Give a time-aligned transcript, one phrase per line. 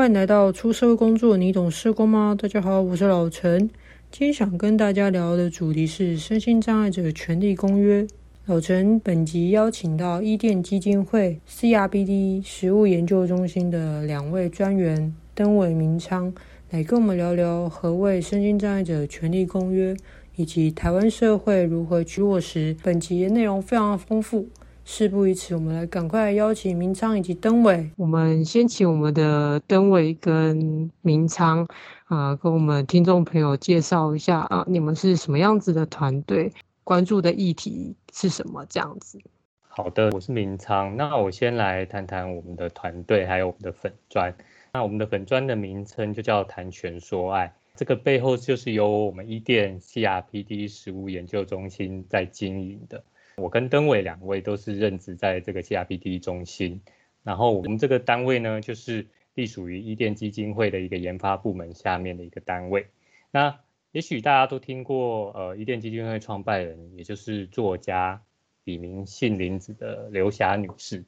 [0.00, 2.34] 欢迎来到出社会工作，你懂社工吗？
[2.34, 3.68] 大家好，我是老陈。
[4.10, 8.06] 今天想跟大家聊的主题是身心障碍者权利公约。
[8.46, 16.32] 老陈本集邀请到伊甸基金会 CRBD 实务研究中心的两位专员登伟明昌，
[16.70, 19.94] 来跟我们聊聊何谓身心障碍者权利公约，
[20.34, 22.74] 以及台湾社会如何去落实。
[22.82, 24.48] 本集的内容非常丰富。
[24.92, 27.88] 事不宜迟，我们来赶快邀请明昌以及登伟。
[27.96, 31.64] 我们先请我们的登伟跟明昌
[32.06, 38.66] 啊、呃，跟我们听众朋友介绍一下啊，你们是什么样子的团队，关注的议题是什么？
[38.68, 39.20] 这样子。
[39.68, 40.96] 好的，我是明昌。
[40.96, 44.34] 那我先来谈谈我们的团队，还有我们的粉砖。
[44.72, 53.04] 那我们的粉砖的名称就叫谈权说爱，这个背后就是由我们伊甸 CRPD 实务研究中心在经营的。
[53.36, 56.80] 我跟登伟两位都是任职在这个 CRPD 中心，
[57.22, 62.86] 然后我们这个单位呢，就是隶属于伊甸基金会的一个研发部门下面的一个单位。
[63.30, 63.58] 那
[63.92, 68.22] 也许大家都听过，呃，伊甸基金会创办人，也就是作家
[68.62, 71.04] 笔名杏林子的刘霞女士。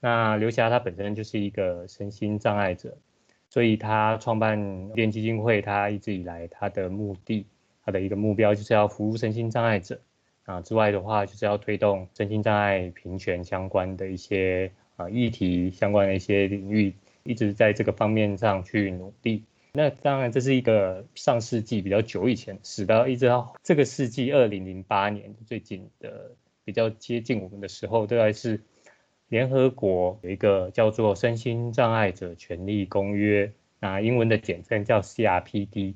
[0.00, 2.98] 那刘霞她本身就是一个身心障碍者，
[3.48, 7.46] 所以她创办伊甸基金会，她一直以来她的目的，
[7.84, 10.00] 她的一个目标就是要服务身心障碍者。
[10.46, 16.94] 啊，之外的话，就是要推动身心障碍平权相关的一些啊议题，相关的一些领域，
[17.24, 19.42] 一直在这个方面上去努力。
[19.72, 26.30] 那当然，这是一个上世纪比较久以前，直到一直到这个世纪二零零八年最近的
[26.64, 28.62] 比较接近我们的时候，都还是
[29.28, 33.46] 联合国有一个叫做《身心障碍者权利公约》，
[33.80, 35.94] 那英文的简称叫 CRPD。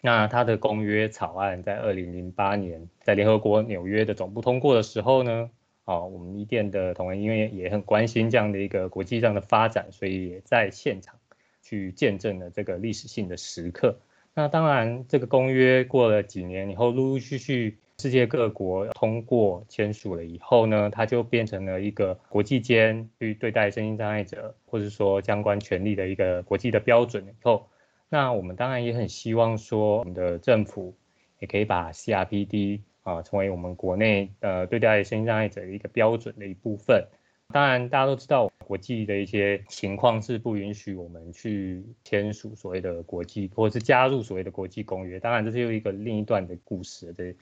[0.00, 5.50] 那它的公约草案在二零零八年在联合国纽约的总部通过的时候呢，
[5.86, 11.16] 哦，我们伊甸的同仁因为也很关心这样的一个国际上的发展，所以也在现场
[11.62, 13.98] 去见证了这个历史性的时刻。
[14.34, 27.66] 那当然，这个公约过了几年以后，陆陆续续世界各国通过签署了以后呢，它就变成了一个国际间去对待身心障碍者或者说相关权利的一个国际的标准以后。
[28.08, 30.96] 那我们当然也很希望说，我们的政府
[31.38, 37.06] 也可以把 CRPD 啊成为我们国内呃对待身心障碍者的一个标准的一部分。
[37.50, 45.18] 当然，大家都知道国际的一些情况是不允许我们去签署所谓的国际，或者是加入所谓的国际公约。
[45.18, 47.34] 当然，这是又一个另一段的故事，对，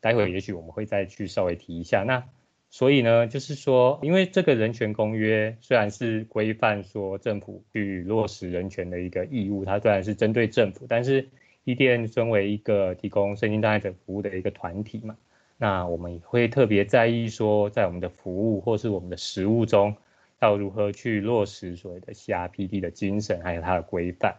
[0.00, 2.02] 待会也许我们会再去稍微提一下。
[2.02, 2.22] 那
[2.70, 11.26] 所以呢，就是说，因为这个人权公约虽然是规范说政府去落实人权的一个义务，它虽然是针对政府，但是
[11.64, 15.16] 伊甸身为一个提供身心障碍者服务的一个团体嘛，
[15.56, 19.96] 那我们也会特别在意说，在我们的服务或是我们的实务中，
[20.40, 24.36] 要如何去落实所谓的 CRPD 的精神，还有它的规范。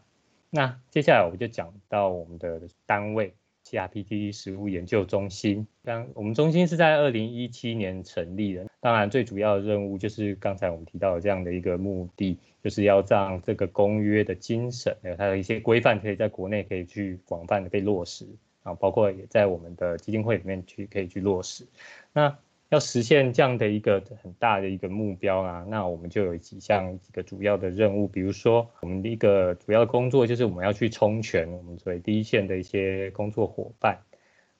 [0.51, 3.33] 那接下来我们就讲到我们的单位。
[3.69, 8.65] CRPD 食物研究中心，当我们中心是在二零一七年成立的。
[8.81, 18.25] 当然，最主要的任务就是刚才我们提到的这样的一个目的，就是要让这个公约的精神，还有它的一些规范，可以在国内可以去广泛的被落实，
[18.63, 21.67] 啊，包括也在我们的基金会里面去可以去落实。
[22.11, 22.35] 那
[22.69, 33.99] 要实现这样的一个很大的一个目标啊，那我们就有几项几个主要的任务，比如说我们的一个主要工作就是我们要去充权我们作为第一线的一些工作伙伴，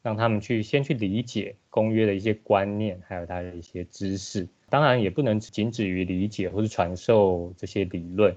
[0.02, 4.48] 让他们去先去理解公约的一些观念，还有他的一些知识。
[4.70, 8.36] 当然也不能仅止于理解或是传授这些理论，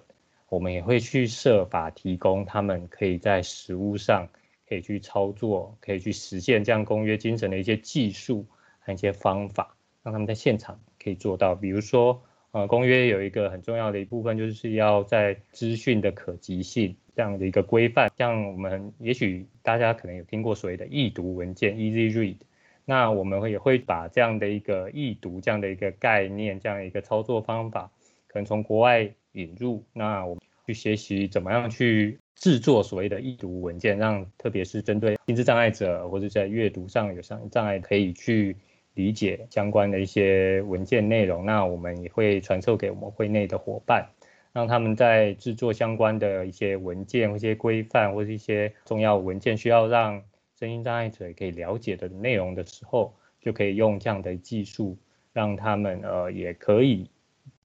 [0.50, 4.28] 我们也会去设法提供他们可以在实务上
[4.68, 8.44] 可以去操作，可以去实现这样公约精神的一些技术。
[8.84, 11.54] 和一些方法，让他们在现场可以做到。
[11.54, 18.10] 比如说，呃，公约有一个很重要的一部分，就是要在资讯的可及性这样的一个规范。
[18.18, 22.36] 像我们也许大家可能有听过所谓的易读文件 （easy read），
[22.84, 27.90] 那我们会也会把这样的一个易读这样的一个概念、这样一个操作方法，
[28.26, 29.82] 可能从国外引入。
[29.94, 38.56] 那我们去学习怎么样去制作所谓的易读文件，让特别是针对心智障碍者或者在阅读上有障障碍可以去。
[38.94, 44.06] 理解相关的一些文件内容，那我们也会传授给我们会内的伙伴，
[44.52, 50.22] 让他们在制作相关的一些文件或一些规范或是一些重要文件需要让
[50.58, 54.96] 身心障碍者可以了解的内容的时候，就可以用这样的技术，
[55.32, 57.08] 让他们呃也可以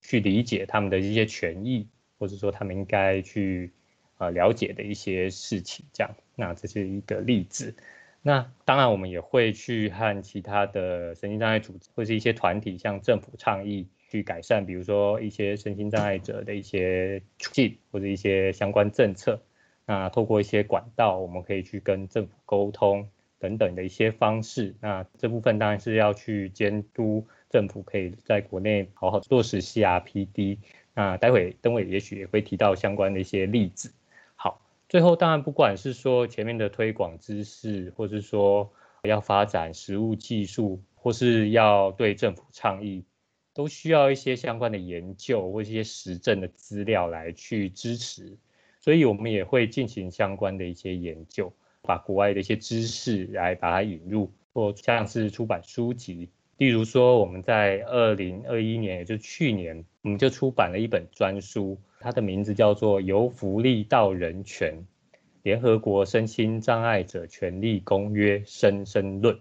[0.01, 1.87] 去理解他们的一些权益，
[2.17, 3.69] 或者说他们应该去
[4.17, 7.75] 呃了解的一些事情，这样，那这是一个例子。
[8.27, 19.41] 那当然，我们也会去和其他的身心障碍组织或是一些团体向政府倡议，去改善，比如说一些身心障碍者的一些处境或者一些相关政策。
[19.85, 23.07] 那透过一些管道，我们可以去跟政府沟通
[23.39, 24.75] 等等的一些方式。
[24.81, 30.57] 那这部分当然是要去监督政府可以在国内好好落实 CRPD。
[30.93, 33.93] 那待会邓伟也许也会提到相关的一些例子。
[34.89, 38.71] 最后当然不管是说前面的推广知识，或是说
[39.03, 43.03] 要发展实物技术，或是要对政府倡议，
[43.53, 48.37] 都需要一些相关的研究或一些实证的资料来去支持。
[48.79, 51.51] 所以，我们也会进行相关的一些研究，
[51.81, 56.29] 把国外的一些知识来把它引入，或像是出版书籍。
[56.57, 64.85] 例如说，我们在二零二一年，也就是去年，我们就出版了一本专书，它的名字叫做《由福利到人权：
[65.43, 69.35] 联合国身心障碍者权利公约深深论》。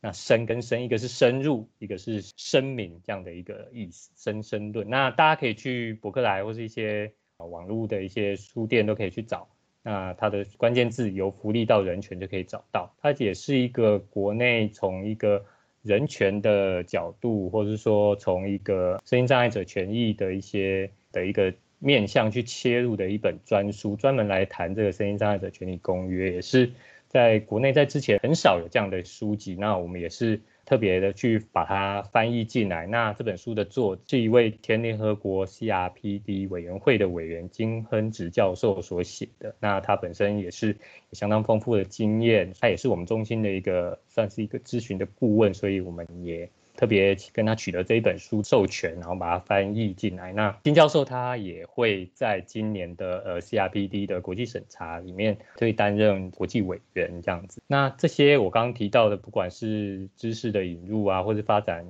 [0.00, 4.10] 那深跟深，一个是深入，一个是声明，这样的一个意思。
[4.16, 7.12] 深深论，那大家可以去博客来或是一些。
[7.38, 9.46] 网络的一些书店都可以去找，
[9.84, 12.92] 那它的关键字由福利到人权就可以找到。
[13.00, 15.44] 它也是一个国内从一个
[15.82, 26.72] 人权的角度，或者是说从一个身心障碍者权益的一些的一个面向去切入的一本专书，专门来谈这个声音障碍者权利公约，也是
[27.08, 29.54] 在国内在之前很少有这样的书籍。
[29.54, 30.40] 那我们也是。
[30.68, 32.86] 特别的去把它翻译进来。
[32.86, 39.56] 那这本书的作者是一位前联合国 CRPD 委员会的委员金亨植教授所写的。
[39.60, 40.74] 那他本身也是有
[41.12, 46.50] 相当丰富的经验，他也是我们中心的一个算是一个咨询的顾问，所以我们也。
[46.78, 50.32] 特别跟他取得这一本书授权，然后把它翻译进来。
[50.32, 57.60] 那金教授他也会在今年的呃 CRPD 的国际审查里面，会担任国际委员这样子。
[57.66, 61.84] 那这些我刚刚提到的，不管是知识的引入啊，或是发展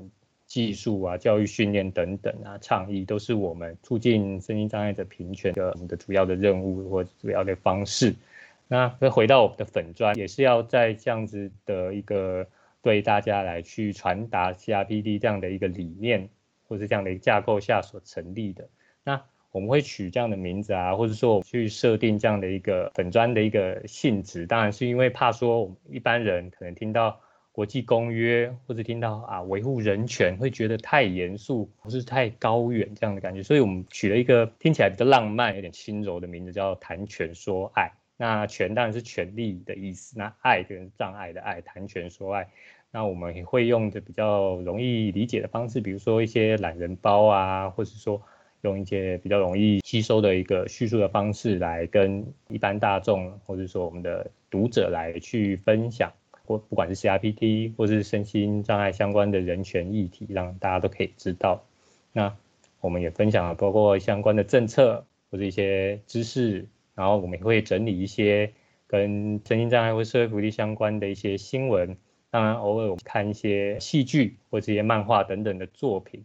[0.47, 8.15] 技术啊、教育训练等等啊，倡议都是我们促进身心障碍者平权的我们的主要的任务或主要的方式。
[8.67, 12.47] 那回到我们的粉专，也是要在这样子的一个。
[12.89, 16.31] 对大家来去传达 CRPD 这样的一个理念，
[16.67, 18.71] 或是这样的一个架构下所成立的，
[19.05, 27.21] 那我们会取这样的名字啊，或者说去设定这样的一个粉专的一个性质，当然是因为怕说一般人可能听到
[27.53, 37.93] 国际公约，或者听到啊维护人权，会觉得太严肃不是太高远这样的感觉，所以我们取了一个听起来比较浪漫、有点轻柔的名字，叫谈权说爱。
[38.21, 42.49] 那权当然是权力的意思，那爱就是障碍的爱，谈权说爱。
[42.91, 48.21] 那我们也会用的比较容易理解的方式，比如说一些懒人包啊，或者说
[48.63, 56.13] 用一些比较容易吸收的一个叙述的方式来跟一般大众，或者说我们的读者来去分享，
[56.47, 61.65] 或不管是 CRPD 或是身心障碍相关的人权议题，让大家都可以知道。
[62.13, 62.37] 那
[62.81, 66.67] 我们也分享了包括相关的政策或者一些知识。
[66.95, 68.51] 然后我们也会整理一些
[68.89, 71.97] 跟身心障碍或社会福利相关的一些新闻，
[72.31, 76.25] 当然偶尔我们看一些戏剧或这些漫画等等的作品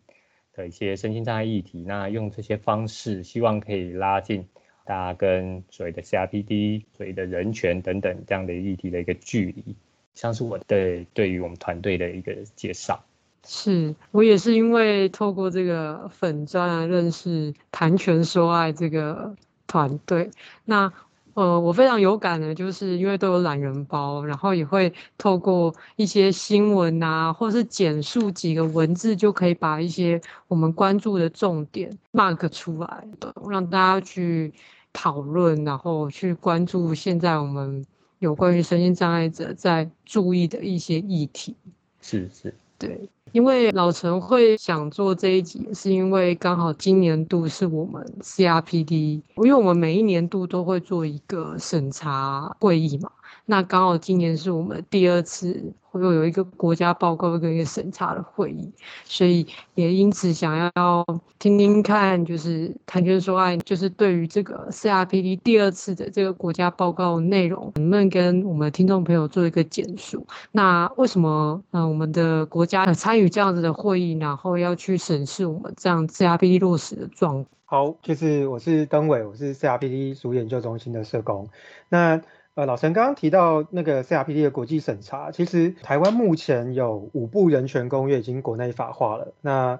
[0.53, 4.47] 的一些身心障碍议题，那用这些方式，希望可以拉近
[4.85, 9.75] 大家跟所谓的 CRPD、所谓的人权等等这样的议题的一个距离，
[10.13, 13.03] 像是我对对于我们团队的一个介绍。
[13.45, 19.35] 是我也是因为透过这个粉专啊，认识谈权说爱这个。
[19.65, 20.29] 团队，
[20.65, 20.93] 那
[21.33, 33.07] 呃，我非常有感的，就是因为都有懒人包，然后也会透过一些新闻啊，或是简述几个文字，就可以把一些我们关注的重点 mark 出来，
[33.49, 34.53] 让大家去
[34.91, 37.83] 讨论，然后去关注现在我们
[38.19, 41.55] 有关于身心障碍者在注意的一些议题。
[41.99, 42.53] 是是，
[42.87, 43.09] 对。
[43.31, 53.09] 因为老陈会想做这一集，是因为刚好今年度是我们 CRPD，因为我们每一年度都会做一个审查会议嘛。
[53.45, 58.71] 那刚好今年是我们第二次会有一个国家报告跟一个审查的会议，
[59.03, 59.45] 所以
[59.75, 61.05] 也因此想要
[61.39, 70.25] 听听看，就是谈权说爱，就是对于这个 CRPD 第二次的这个国家报告内容，能不能跟我们的听众朋友做一个简述？
[70.53, 77.45] 那为什么嗯我们的国家参与这样子的会议，然后要去审视我们这样 CRPD 落实的状况？
[77.65, 81.49] 好，就是我是登伟，我是 CRPD 主研究中心的社工，
[81.89, 82.21] 那。
[82.55, 89.33] 呃，老陈刚刚提到那个 CRPD 的国际审查，其实台湾目前有五部人权公约已经国内法化了。
[89.41, 89.79] 那，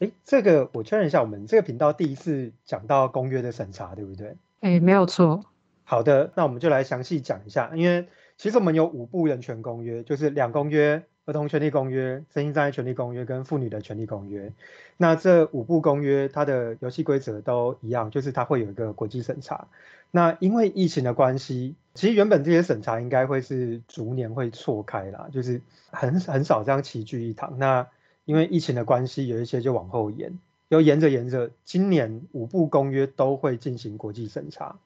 [0.00, 4.36] 诶，这个我确认一下，我们这个频道第一次讲到公约的审查，对不对？
[4.62, 5.44] 诶，没有错。
[5.84, 14.52] 好的，那我们就来详细讲一下，因为其实我们有五部人权公约，就是两公约儿童权利公约、身心障碍权利公约跟妇女的权利公约。
[14.96, 19.68] 那这五部公约，它的游戏规则都一样，就是它会有一个国际审查。
[20.10, 27.58] 那因为疫情的关系，其实原本这些审查应该会是逐年会错开啦，就是很很少这样齐聚一堂。
[27.58, 27.86] 那
[28.24, 30.38] 因为疫情的关系，有一些就往后延，
[30.68, 34.76] 又延着延着，今年五部公约都会进行国际审查。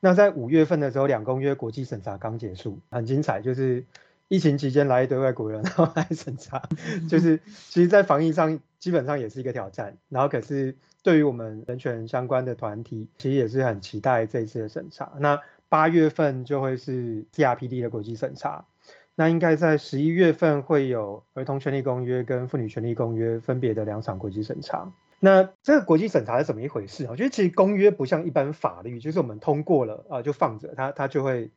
[0.00, 3.84] 那在五月份的时候，两公约国际审查刚结束，很精彩，就是。
[4.28, 6.62] 疫情期间来一堆外国人，然后来审查，
[7.06, 7.38] 就是
[7.68, 9.98] 其实，在防疫上基本上也是一个挑战。
[10.08, 15.12] 然后，可是对于我们人权相关的团体，其实也是很期待这一次的审查。
[15.18, 18.64] 那八月份就会是 CRPD 的国际审查，
[19.14, 24.92] 那应该在十一月份会有儿童权利公约跟妇女权利公约分别的两场国际审查。
[25.20, 27.06] 那这个国际审查是怎么一回事？
[27.10, 31.50] 我觉得其实公约不像一般法律，就是我们通过了啊就放着，它它就会。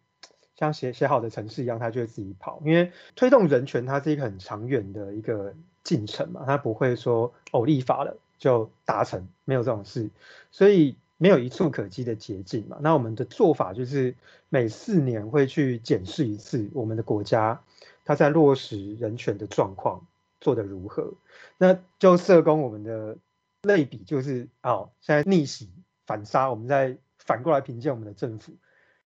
[0.57, 2.61] 像写写好的程式一样，它就会自己跑。
[2.63, 10.09] 因为推动人权，它是一个很长远的一个进程嘛，它不会说哦立法了就达成，没有这种事，
[10.51, 12.77] 所以没有一触可及的捷径嘛。
[12.81, 14.15] 那我们的做法就是
[14.49, 17.61] 每四年会去检视一次我们的国家，
[18.03, 20.05] 它在落实人权的状况
[20.41, 21.13] 做得如何。
[21.57, 23.17] 那就社工我们的
[23.61, 25.69] 类比就是哦，现在逆袭
[26.05, 28.53] 反杀，我们再反过来评鉴我们的政府。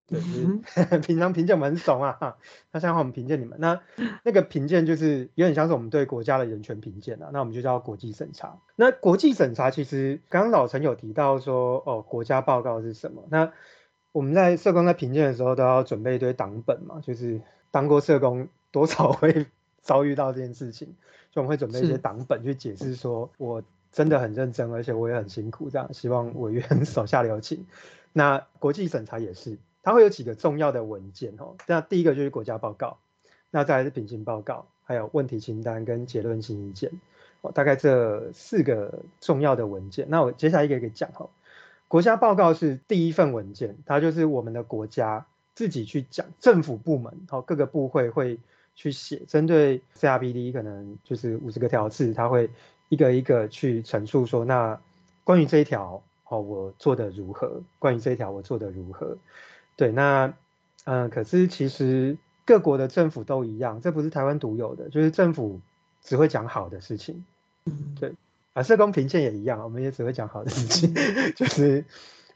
[0.07, 2.37] 对，就是 平常评鉴我们很怂啊，
[2.71, 3.81] 那现在我们评鉴你们，那
[4.23, 8.57] 那个评鉴就是有点像是我们对国家的人权评鉴啊，那我们就叫国际审查。
[8.75, 13.23] 那国际审查其实刚刚老陈有提到说，哦，国家报告是什么？
[13.29, 13.51] 那
[14.11, 19.47] 我们在社工在评鉴的时候都要准备一堆档本嘛，就是当过社工多少会
[19.81, 20.87] 遭遇到这件事情，
[21.31, 27.65] 所以我们会准备一些档本去解释说，我真的很认真，而且我也很辛苦，这样希望委员手下留情。
[28.13, 29.57] 那国际审查也是。
[29.85, 32.97] 它会有几个重要的文件哦，那第一个就是国家报告，
[33.51, 36.91] 那再来是品行报告，还有问题清单跟结论性意见，
[37.41, 40.07] 哦，大概这四个重要的文件。
[40.09, 41.29] 那我接下来一个一个讲哈。
[41.87, 48.39] 国家报告是第一份文件，它就是我们的国家自己去讲，政府部门哦，各个部会会
[48.73, 52.49] 去写，针对 CRPD 可能就是五十个条次，它会
[52.89, 54.81] 一个一个去陈述说，那
[55.23, 57.61] 关于这一条哦，我做得如何？
[57.77, 59.15] 关于这一条我做得如何？
[59.77, 60.27] 对，那，
[60.85, 65.59] 嗯、呃，可是其实各国的政府都一样，这不是台湾独有的，就是政府
[66.01, 67.25] 只会讲好的事情。
[67.99, 68.13] 对，
[68.53, 70.93] 啊，社工评鉴也一样，我们也只会讲好的事情，
[71.35, 71.83] 就是，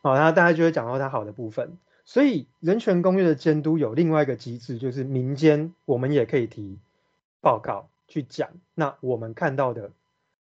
[0.02, 1.78] 哦，那大家就会讲到它好的部分。
[2.04, 6.78] 所以人权公约的监督有另外一个机制，就是民间我们也可以提
[7.40, 9.92] 报告去讲，那我们看到的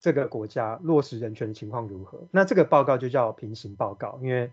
[0.00, 2.28] 这个国家落实人权的情况如何？
[2.30, 4.50] 那这个报告就叫平行报告，因为。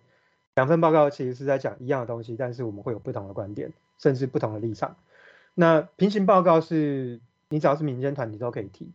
[0.55, 4.95] 两份报告其实是在讲一样的东西，但是我们会有不同的观点，甚至不同的立场。
[5.53, 7.19] 那平行报告是
[7.49, 8.89] 你只要是民间团体都可以提，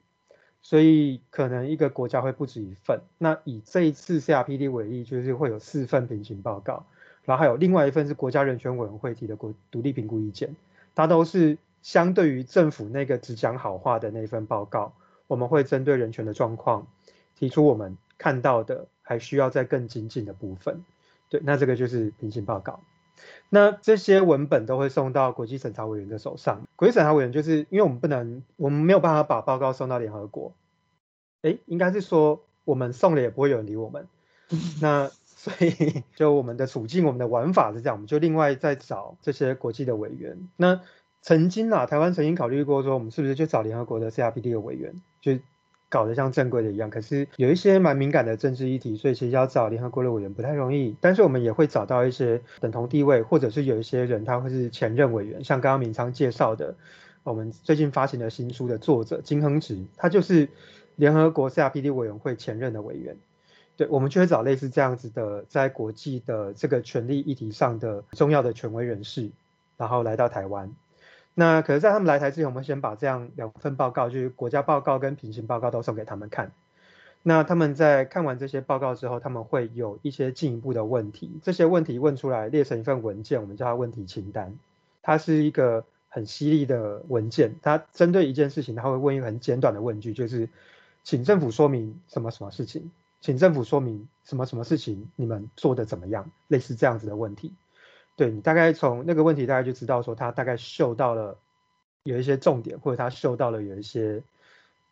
[0.63, 3.01] 所以可能一个国家会不止一份。
[3.19, 6.87] 那以这一次 CRPD 为例，就是会有四份平行报告，
[7.25, 10.57] 然后还有另外一份是国家人权委员会提的国独立评估意见，
[10.95, 14.95] 它都是相对于政府那个只讲好话的那份报告，
[15.27, 16.87] 我们会针对人权的状况
[17.39, 20.83] 提出我们看到的还需要再更精进的部分。
[21.31, 22.81] 对，那这个就是平行报告。
[23.49, 26.67] 那这些文本都会送到国际审查委员的手上。
[26.77, 30.53] 国际审查委员就是因为我们不能，我们没有办法把报告送到联合国。
[31.43, 34.09] 诶，应该是说我们送了也不会有人理我们。
[34.83, 40.49] 那所以 就我们的处境，我们的玩法是这样，我们就另外再找这些国际的委员。
[40.57, 40.81] 那
[41.23, 45.39] 曾经啊，台湾曾经考虑过说，我们是不是就找联合国的 CRPD 的委员，就。
[45.91, 50.97] 搞得像正规的一样，可是有一些蛮敏感的政治议题，所以其实要找联合国的委员不太容易。
[51.01, 56.75] 但是我们也会找到一些等同地位，或者是有一些人他会是前任委员，像刚刚明昌介绍的，
[57.25, 60.49] 我们最近发行的新书的作者金亨植，他就是
[60.95, 63.17] 联合国 CRPD 委员会前任的委员。
[63.77, 69.31] 对，我们就会找类似这样子的，在国际的这个权利议题上的重要的权威人士，
[69.77, 70.71] 然后来到台湾。
[71.41, 76.53] 那可是，在他们来台之前，我们先把这样两份报告，就是国家报告跟平行报告都送给他们看。
[77.23, 81.31] 那他们在看完这些报告之后，他们会有一些进一步的问题。
[81.43, 84.55] 这些问题问出来，列成一份文件，我们叫它问题清单。
[85.01, 90.47] 它是一个很犀利的文件，它针对一件事情，它会问一个很简短的问句，就是
[91.05, 92.91] 请政府说明什么什么事情，
[93.23, 96.31] 请政府说明什么什么事情，你们做的怎么样？
[96.49, 97.55] 类似这样子的问题。
[98.21, 101.39] 对，你大概从那个问题大概就知道说他大概嗅到了
[102.03, 104.23] 有一些重点，或者他嗅到了有一些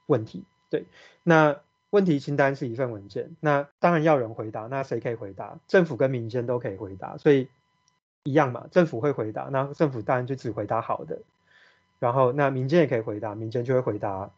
[0.07, 0.45] 问题。
[0.71, 0.87] 对，
[1.25, 5.59] 那问题清单是一份文件，那当然要人回答，那谁可以回答？
[5.69, 7.49] 政府跟民间都可以回答，所以
[8.23, 11.19] 一样嘛，政府会回答，那政府当然就只回答好的。
[11.99, 14.31] 然后那民间也可以回答，民间就会回答，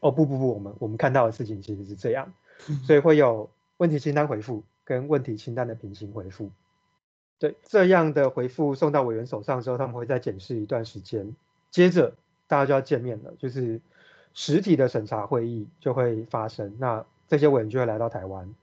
[0.00, 2.32] 哦不不不，我们我们看到的事情其实是这样，
[2.88, 6.50] 所以会有问题清单回复跟问题清单的平行回复。
[7.42, 11.34] 对，这样的回复送到委员手上之后，他们会再检视一段时间，
[11.72, 12.14] 接着
[12.46, 13.80] 大家就要见面了，就是
[14.32, 18.54] 实体的审查会议就会发生，那这些委员就会来到台湾。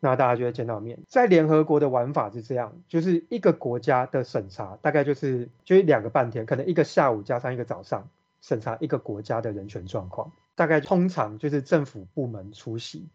[0.00, 0.98] 那大家就会见到面。
[1.08, 8.06] 在联合国的玩法是这样，就是一个国家的审查大概就是就是两个半天，可能一个下午加上一个早上
[8.42, 10.30] 审查一个国家的人权状况。
[10.54, 13.06] 大概通常就是政府部门出席，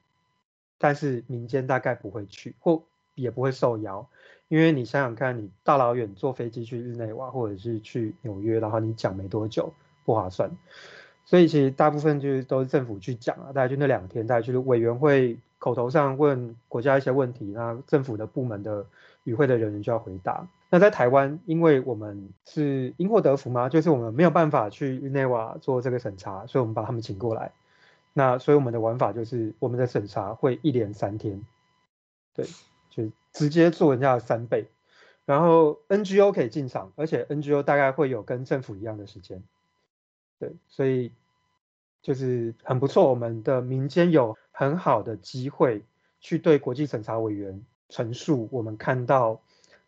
[0.80, 2.82] 但是民间大概不会去，或
[3.14, 4.10] 也不会受邀，
[4.52, 9.74] 因为你想想看，你大老远坐飞机去日内瓦或者是去纽约，然后你讲没多久，
[10.06, 10.52] 不划算。
[11.26, 15.40] 所以其实大部分就是都是政府去讲啊，大概就那两天，大概就是委员会。
[15.64, 18.84] 口头上问国家一些问题，那政府的部门的
[19.26, 20.48] 与会的人员就要回答。
[20.72, 27.52] 那在台湾，因为我们是因祸得福嘛，就是我们没有办法去日内瓦做这个审查，所以我们把他们请过来。
[28.12, 31.46] 那所以我们的玩法就是，我们的审查会一连三天，
[32.34, 32.48] 对，
[32.92, 34.68] 就直接做人家的三倍。
[35.26, 39.42] 然后 NGO 可以进场，而且 NGO 大概会有跟政府一样的时间，
[40.38, 41.12] 对，所以
[42.04, 43.10] 就是很不错。
[43.10, 44.38] 我们的民间有。
[44.54, 45.82] 很好的机会
[46.20, 49.42] 去对国际审查委员陈述，我们看到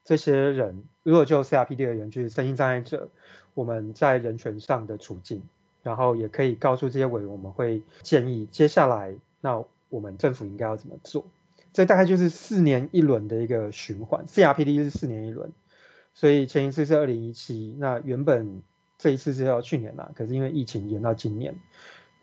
[0.03, 3.09] 这些人，如果就 CRPD 而言，就是身心障碍者，
[3.53, 5.43] 我们在人权上的处境，
[5.83, 11.23] 然后也可以告诉这些委员，我们会建议接下来，那我们政府应该要怎么做？
[11.73, 15.51] 这大概就是四年一轮的一个循环，CRPD 是四年一轮，
[16.13, 18.61] 所以前一次是二零一七，那原本
[18.97, 21.55] 这一次是要去年啦，可是因为疫情延到今年，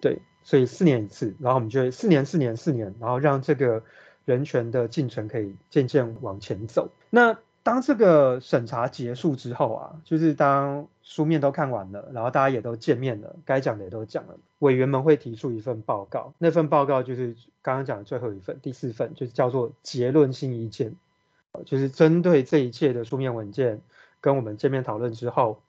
[0.01, 0.23] 对。
[0.43, 3.83] 所以四年一次，然后我们就四年、四年、四年，然后让这个
[4.25, 6.91] 人权的进程可以渐渐往前走。
[7.11, 20.97] 那当这个审查结束之后啊，就是当书面都看完了，然后大家也都见面了，该讲的也都讲了，委员们会提出一份报告，那份报告就是刚刚讲的最后一份，第四份就是叫做结论性意见，
[21.67, 23.83] 就是针对这一切的书面文件
[24.21, 25.61] 跟我们见面讨论之后，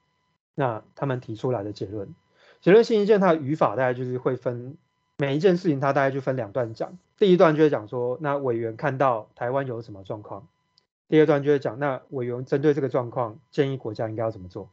[0.56, 2.14] 那他们提出来的结论。
[2.62, 4.78] 结论性意见，它的语法大概就是会分
[5.18, 6.98] 每一件事情，它大概就分两段讲。
[7.18, 10.44] 第一段就会讲说，那委员看到台湾有什么状况；
[11.12, 14.70] 第二段就会讲，那委员针对这个状况，建议国家应该要怎么做。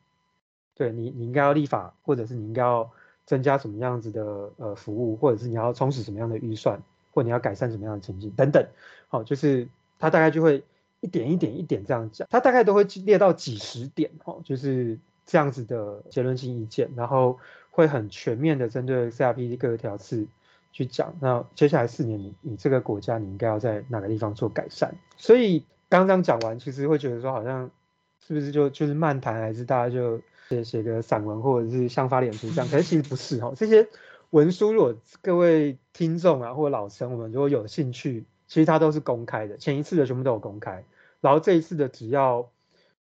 [0.75, 2.89] 对你，你应该要立法，或者是你应该要
[3.27, 6.81] 增加什么样子的呃服务，或者是你要充实什么样的预算，
[7.13, 8.65] 或你要改善什么样的情境等等。
[9.09, 10.63] 好，就是它大概就会
[11.01, 14.97] 一点一点一点这样讲，它大概都会列到几十点，哦，就是
[15.27, 17.39] 这样子的结论性意见，然后。
[17.71, 20.27] 会很全面的针对 CRP 各个条次
[20.73, 21.15] 去讲。
[21.21, 24.91] 那接下来四年，你你这个国家你应该要在哪个地方做改善？
[25.17, 27.71] 所以刚刚讲完，其实会觉得说好像
[28.27, 32.69] 是不是就就是漫谈，还是大家就写写个散文，或者是像发脸书这样？
[32.69, 33.55] 可是其实不是哦。
[33.57, 33.89] 这些
[34.31, 39.57] 文书，如果各位听众啊或老师我们如果有兴趣，其实它都是公开的。
[39.57, 40.85] 前一次的全部都有公开，
[41.21, 42.49] 然后这一次的只要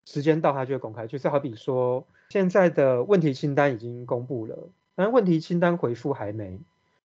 [0.04, 1.06] 时间到，它就会公开。
[1.06, 2.04] 就是好比说。
[2.30, 6.60] 现在的问题清单已经公布了，但问题清单回复还没。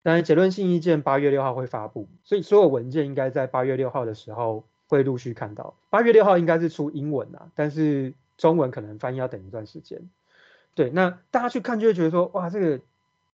[0.04, 5.74] 当然，结论性意见八月六号会发布，所以所有文件应该在八月六号的时候会陆续看到。
[5.90, 10.02] 八月六号应该是出英文啊，但是中文可能翻译要等一段时间。
[10.76, 12.82] 对，那大家去看就会觉得说，哇，这个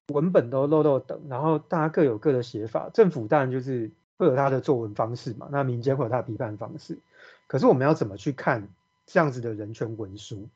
[0.10, 2.90] 文本都漏漏等，然后大家各有各的写法。
[2.94, 7.00] 政府当然就是会有他的作文方式嘛，那民间会有他的批判方式。
[7.48, 8.68] 可是我们要怎么去看
[9.08, 10.48] 这样子的人权文书？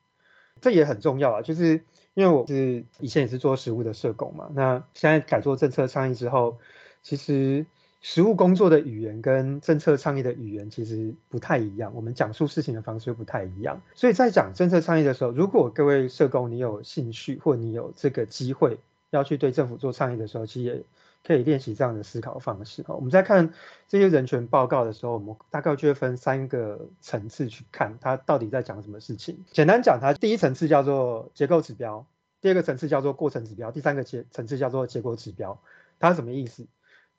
[0.60, 1.82] 这也很重要啊，就是
[2.14, 6.58] 因为我是以前也是做实务的社工嘛，那现在改做政策倡议之后，
[7.02, 7.66] 其实
[8.02, 20.84] 实务工作的语言跟政策倡议的语言其实不太一样，我们讲述事情的方式又不太一样，所以在讲政策倡议的时候，如果各位社工你有兴趣或你有这个机会要去对政府做倡议的时候，其实也。
[21.24, 22.84] 可以练习这样的思考方式。
[22.88, 23.54] 我们在看
[23.86, 29.38] 这些人权报告的时候，我们大概就会分三个层次去看，它到底在讲什么事情。
[29.52, 32.04] 简单讲，它第一层次叫做结构指标，
[32.40, 35.60] 第二个层次叫做过程指标，第三个层层次叫做结果指标。
[36.00, 36.66] 它什么意思？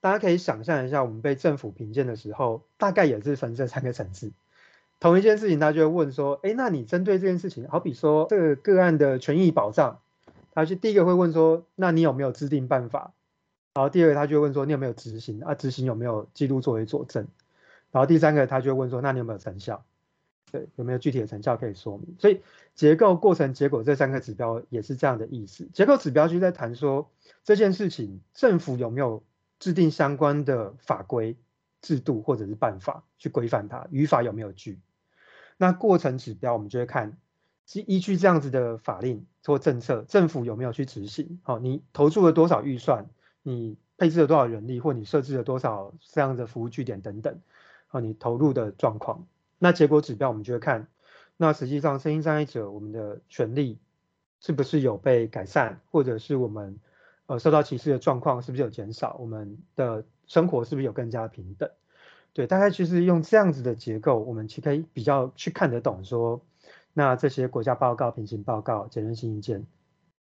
[0.04, 4.34] 大家可以想象一下，我们被政府评鉴的时候，大概也是分这三个层次。
[5.00, 10.02] 同一件事情，他就会问说：“哎，那你针对这件事情，好比说这个个案的权益保障，
[10.52, 13.14] 他就第一个会问说：那你有没有制定办法？”
[13.76, 15.56] 然后第二个他就问说，你有没有执行啊？
[15.56, 17.26] 执行有没有记录作为佐证？
[17.94, 19.86] 然后第三个他就问说，那你有没有成效？
[20.52, 22.14] 对，有没有具体的成效可以说明？
[22.20, 22.42] 所以
[22.76, 25.66] 结构、过程、结果这三个指标也是这样的意思。
[25.72, 27.10] 结构指标就是在谈说
[27.46, 29.24] 这件事情政府有没有
[29.64, 31.38] 制定相关的法规、
[31.82, 34.82] 制度或者是办法去规范它，语法有没有据？
[35.56, 37.18] 那过程指标我们就会看
[37.72, 41.40] 依据这样子的法令或政策，政府有没有去执行？
[41.44, 43.10] 好，你投注了多少预算？
[43.42, 44.82] 你配置了多少人力？
[44.82, 47.40] 或你设置了多少这样的服务据点等等？
[47.88, 49.26] 好，你投入的状况，
[49.60, 50.90] 那结果指标我们就会看，
[51.38, 53.80] 那实际上声音障碍者我们的权利
[54.42, 56.82] 是不是有被改善，或者是我们
[57.34, 59.18] 呃受到歧视的状况是不是有减少？
[59.20, 61.68] 我们的生活是不是有更加平等？
[62.32, 66.40] 对，大概就是用这样子的结构，我们其实可以比较去看得懂说，
[66.94, 69.66] 那这些国家报告、平行报告、结论性意见，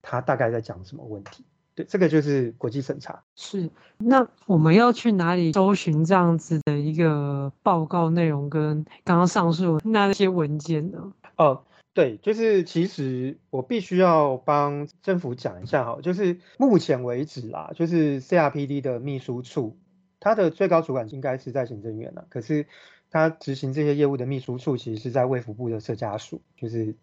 [0.01, 1.43] 它大概在讲什么问题？
[1.75, 3.21] 对，这个就是国际审查。
[3.35, 11.11] 是，那我们要去哪里搜寻这样子的一个报告内容跟刚刚上述那些文件呢？
[11.35, 11.61] 哦，
[11.93, 19.77] 对，就是其实我必须要帮政府讲一下哈，就是目前为止啦，就是 CRPD 的秘书处。
[20.23, 22.67] 它的最高主管应该是在行政院了，可是
[23.09, 26.95] 他执行这些业务的秘书处其实是在卫福部的社家署，就是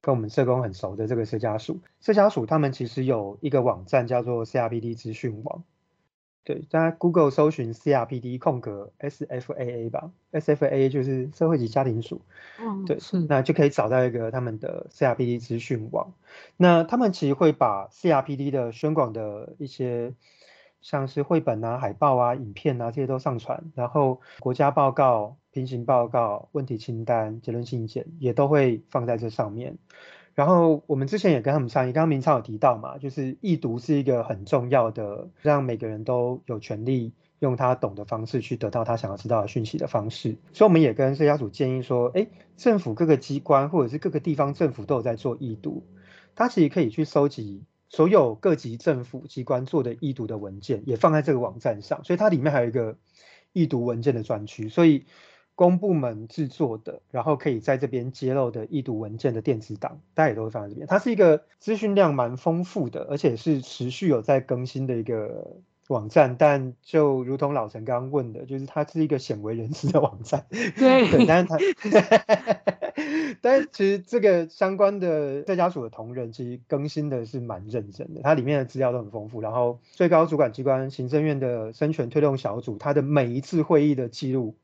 [0.00, 1.80] 跟我们社工很熟的这个社家署。
[2.00, 5.62] 社家署他们其实有一个网站叫做 CRPD 资讯网，
[6.44, 12.20] 对，大家 Google 搜寻 CRPD 空格 SFAA 吧，SFAA 就是社会及家庭署，
[12.60, 16.12] 嗯，对，是，那就可以找到一个他们的 CRPD 资讯网。
[16.56, 20.14] 那他们其实会把 CRPD 的宣广的一些。
[20.84, 29.78] 像是绘本啊、海报啊、影片啊这些都上传，然后国家报告、平行报告、问题清单、结论信件也都会放在这上面。
[30.34, 40.36] 然后我们之前也跟他们倡议，刚刚明超有提到嘛，就是易读是一个很重要的，让每个人都有权利用他懂的方式去得到他想要知道的讯息的方式。
[40.52, 45.84] 所以我们也跟社家署建议说，哎，政府各个机关或者是各个地方政府都有在做易读，
[46.34, 47.62] 他其实可以去收集。
[47.90, 52.96] 所有各级政府机关做的易读的文件也放在这个网站上，所以它里面还有一个
[53.52, 55.04] 易读文件的专区，所以
[55.54, 60.86] 公部门制作的，然后可以在这边揭露的易读文件的电子档，大家也都会放在这边。
[60.86, 65.56] 它是一个资讯量蛮丰富的，而且是持续有在更新的一个。
[65.88, 71.58] 网站，但就如同老陈刚刚问的，就是它是一个鲜为人知的网站， 对，对，但是它，
[73.42, 84.54] 但是其实这个相关的在家署的同仁其实更新的是蛮认真的，它里面的资料都很丰富，然后最高主管机关行政院的生权推动小组，它的每一次会议的记录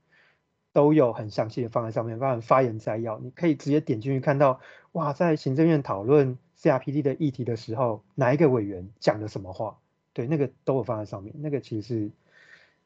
[0.72, 4.60] 都有很详细的放在上面，包含发言摘要，你可以直接点进去看到，
[4.92, 9.78] 哇，在行政院讨论 CRPD 的议题的时候，哪一个委员讲了什么话。
[10.12, 12.10] 对，那个都有放在上面，那个其实是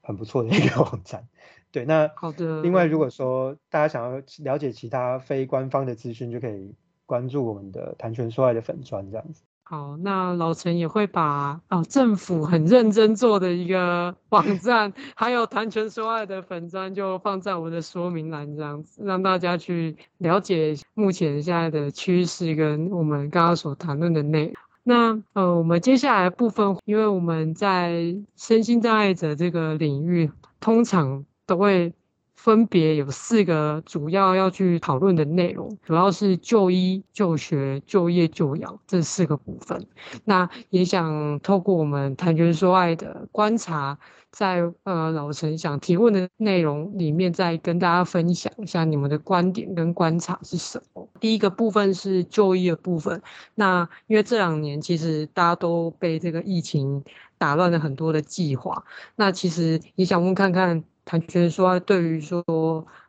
[0.03, 1.27] 很不错的一个 网站。
[1.73, 2.61] 对，那好的。
[2.61, 6.75] 另外，如果说大家想要了解其他非官方的资讯，就可以
[7.07, 9.43] 关注我们的谈权说爱的粉专这样子。
[9.67, 24.55] 好，那老陈也会把哦政府很认真做的一个 网站，还有谈权说爱的粉专，就放在我们的说明栏这样子，让大家去了解目前现在的趋势跟我们刚刚所谈论的内容。
[24.83, 31.95] 那呃，我们接下来部分，因为我们在身心障碍者这个领域，通常都会
[32.35, 39.87] 分别有四个主要要去讨论的内容，主要是就医、就学、就业、就养这四个部分。
[40.25, 43.99] 那也想透过我们谈权说爱的观察。
[44.37, 51.09] 在呃，老陈想提问的内容里面，再跟大家分享一下你们的观点跟观察是什么。
[51.21, 53.23] 第一个部分是就医的部分，
[53.55, 57.05] 那因为这两年其实大家都被这个疫情
[57.39, 58.83] 打乱了很多的计划，
[59.15, 60.83] 那其实也想问看看。
[61.05, 62.43] 谭泉说，对于说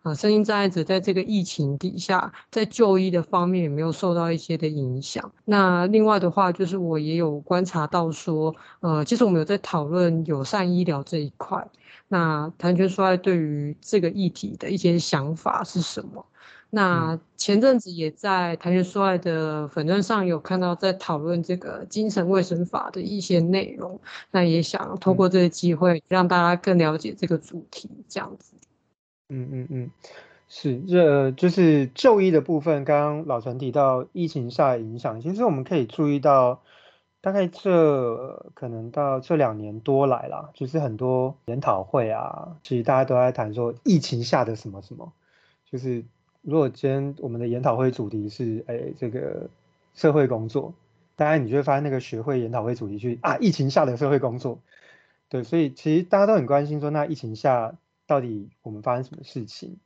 [0.03, 5.31] 呃，身心障碍者在这个疫情底下，在就医的方面有没有受到一些的影响？
[5.45, 11.67] 那另外的话，就是我也有观察到说，呃，其实我们有在讨论友善医疗这一块。
[12.07, 16.25] 那谭泉说，对于这个议题的一些想法是什么？
[16.75, 23.97] 那前阵子也在谈权说爱的粉专上有看到在讨论这个精神卫生法的一些内容，
[24.29, 28.55] 那也想透过这个机会让大家更了解这个主题，这样子。
[29.29, 29.91] 嗯嗯嗯，
[30.49, 32.83] 是，这就是就医的部分。
[32.83, 36.61] 刚刚老陈提到疫情下的影响，其实我们可以注意到，
[37.21, 45.13] 大概这可能到这两年多来啦，就是很多研讨会啊，其实大家都在谈说疫情下的什么什么，
[45.71, 46.03] 就是。
[46.45, 49.49] 如果今天我们的研讨会主题是哎这个
[49.95, 50.75] 社会工作，
[51.15, 54.59] 大家你就会发现那个学会研讨会主题去啊疫情下的社会工作，
[55.27, 57.73] 对，所以其实大家都很关心说，那疫情下
[58.05, 59.77] 到底我们发生什么事情，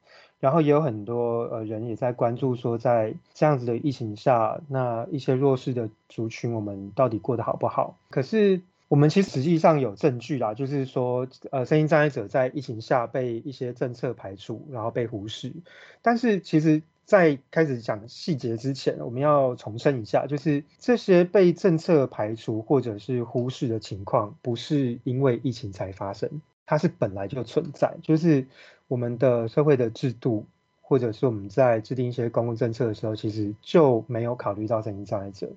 [0.41, 7.97] 然后也有很多呃人也在关注说，在这样子的疫情下，那一些弱势的族群我们到底过得好不好？
[8.09, 8.61] 可是。
[8.89, 15.53] 我们其实实际上有证据啦，就是说，呃，身心障碍者在疫情下被一些政策排除，然后被忽视。
[16.01, 28.47] 但是其实在开始讲细节之前，我们要重申一下，就是这些被政策排除或者是忽视的情况，不是因为疫情才发生，它是本来就存在，就是
[28.87, 30.47] 我们的社会的制度，
[30.81, 35.51] 或者是我们在制定一些公共政策的时候，其实就没有考虑到身心障碍者。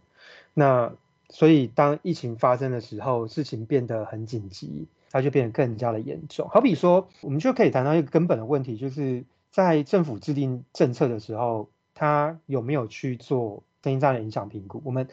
[0.53, 0.93] 那
[1.33, 6.49] 所以当疫情发生的时候，事情变得很紧急，它就变得更加的严重。
[6.49, 9.25] 好比说，我们就可以谈到一个根本的问题，就是。
[9.53, 14.81] 在政府制定政策的时候，它有没有去做声音障碍影响评估？
[14.83, 15.07] 我们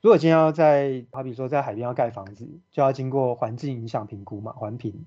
[0.00, 5.04] 如果今天要在，好比说在海边要盖房子，就要经过环境影响评估嘛，环评。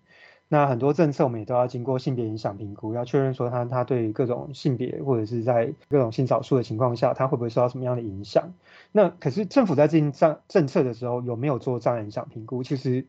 [0.56, 8.54] 那很多政策我们也都要经过性别影响评估，要确认说他他对各种性别或者是在各种性少数的情况下，他会不会受到什么样的影响？
[8.94, 12.64] 那可是政府在制定政政策的时候，有没有做障碍影响评估？
[12.64, 13.06] 其实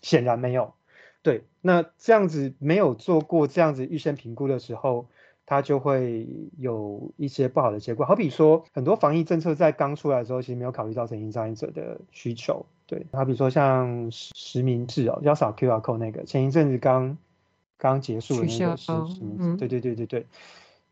[0.00, 0.74] 显然没有。
[1.22, 5.08] 对，那这样子没有做过这样子预先评估的时候，
[5.44, 8.06] 它就会有一些不好的结果。
[8.06, 12.64] 好比说，很多防疫政策在刚出来的时候，其实没有考虑到身心障碍者的需求。
[12.86, 17.18] 对，好比说像实名制哦，要扫 QR code 那个，前一阵子刚
[17.76, 20.26] 刚结束的那个实实名制，嗯、对对对对对，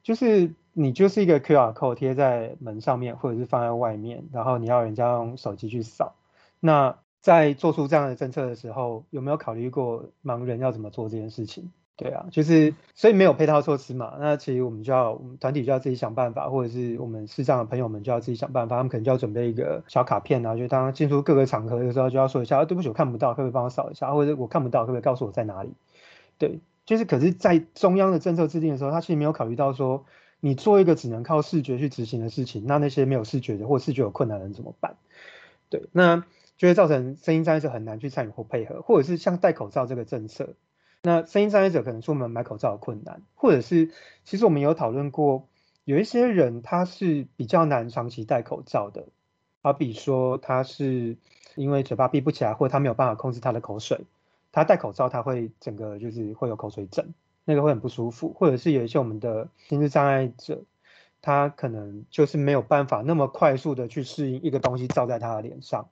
[0.03, 6.15] 就是你就是一个 QR code 贴在门上面，或者是放在外面，然后你要人家用手机去扫，
[6.61, 6.97] 那。
[7.25, 11.73] 在做出这样的政策的时候，有没有考虑过盲人要怎么做这件事情？
[11.97, 14.17] 对啊，就是所以没有配套措施嘛。
[14.19, 18.77] 那其实我们就要，我们团体就要自己想办法，或者是我们视障的朋友们就要自己想办法。
[18.77, 24.13] 他们可能就要准备一个小卡片啊，就当进出各个场合的时候就要说一下，啊，对不起，我看不到，可不可以帮我扫一下？
[24.13, 25.73] 或者我看不到，可不可以告诉我在哪里？
[26.39, 30.05] 对，就是可是，在中央的政策制定的时候，他其实没有考虑到说，
[30.41, 34.97] 你做一个只能靠视觉去执行的事情，那那些没有视觉的或视觉有困难的人怎么办？
[35.71, 36.25] 对，那。
[36.57, 40.51] 就会造成声音障碍者很难去参与或配合，或者是像戴口罩这个政策，
[41.07, 43.91] 那身心障碍者可能出门买口罩的困难，或者是
[44.25, 45.47] 其实我们有讨论过，
[45.85, 49.09] 有一些人他是比较难长期戴口罩的，
[49.61, 51.19] 好比说他是
[51.57, 54.01] 因为嘴巴闭不起来，或者他没有办法控制他的口水，
[54.51, 57.13] 他戴口罩他会整个就是会有口水疹，
[57.45, 60.63] 那个会很不舒服，或者是有一些我们的心智障碍者，
[61.21, 65.91] 他可能就是没有办法那么快速的去适应一个东西照在他的脸上。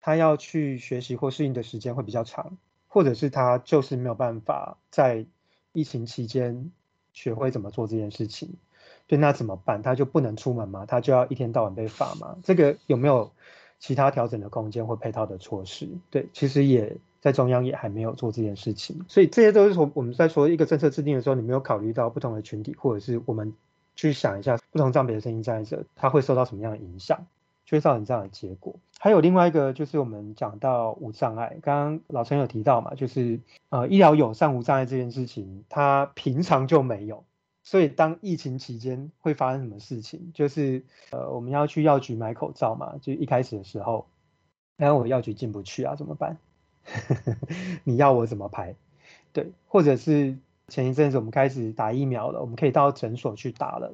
[0.00, 2.56] 他要去学习或适应的时间会比较长，
[2.96, 5.26] 或者是他就是没有办法在
[5.74, 6.70] 疫情期间
[7.12, 8.54] 学会怎么做这件事情，
[9.06, 9.82] 对，那怎么办？
[9.82, 10.86] 他就不能出门吗？
[10.86, 12.38] 他就要一天到晚被罚吗？
[12.42, 13.30] 这个有没有
[13.78, 15.86] 其他调整的空间或配套的措施？
[16.08, 23.52] 对，其实也在中央也还没有做这件事情，所以这些都是从我们在说一个政策制定的时候，你没有考虑到不同的群体，或者是我们
[23.94, 27.26] 去想一下不同账别的身心障碍者，他会受到什么样的影响？
[27.66, 28.74] 就会造成这样的结果。
[28.98, 37.24] 还有另外一个，就是我们讲到无障碍，刚刚老陈有提到嘛，就是呃医疗友善无障碍这件事情，它平常就没有，
[37.62, 44.06] 所以当疫情期间会发生什么事情，就是呃我们要去药局买口罩嘛，就一开始的时候，
[44.78, 46.38] 然后我药局进不去啊，怎么办？
[47.84, 48.74] 你要我怎么排？
[49.34, 53.92] 对，或者是前一阵子我们开始打疫苗了，我们可以到诊所去打了，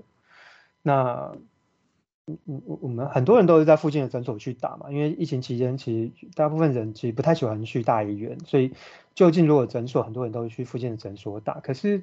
[0.82, 1.34] 那。
[2.44, 8.72] 我，我我们很多人都是在附近的诊所去打嘛，因为疫情期间，其实大部分人其实不太喜欢去大医院，所以
[9.14, 11.60] 就近如果诊所，很多人都会去附近的诊所打。
[11.60, 12.02] 可是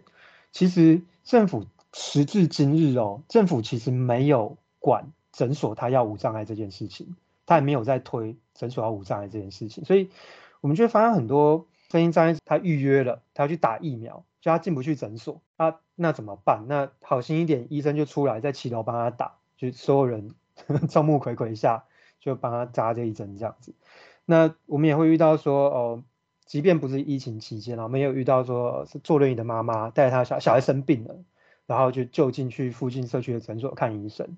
[0.52, 7.16] 其实政府时至今日哦，政府其实没有管诊所他要无障碍这件事情，
[7.46, 10.10] 他也没有在推诊所要无障碍这件事情，所以
[10.62, 16.66] 我们就会发现很多身心障碍他预约了，他要去打疫苗，就他进不去诊所，啊，那怎么办？
[16.68, 19.39] 那好心一点，医生就出来在七楼帮他打。
[19.60, 20.32] 就所有人
[20.88, 21.84] 众目睽睽下
[22.22, 23.74] 就帮他扎这一针这样子，
[24.24, 26.04] 那我们也会遇到说哦，
[26.46, 31.16] 即便不是疫情期间，我们也有遇到说是坐轮椅的妈妈带他小小孩生病了，
[31.68, 34.38] 然后就就近去附近社区的诊所看医生，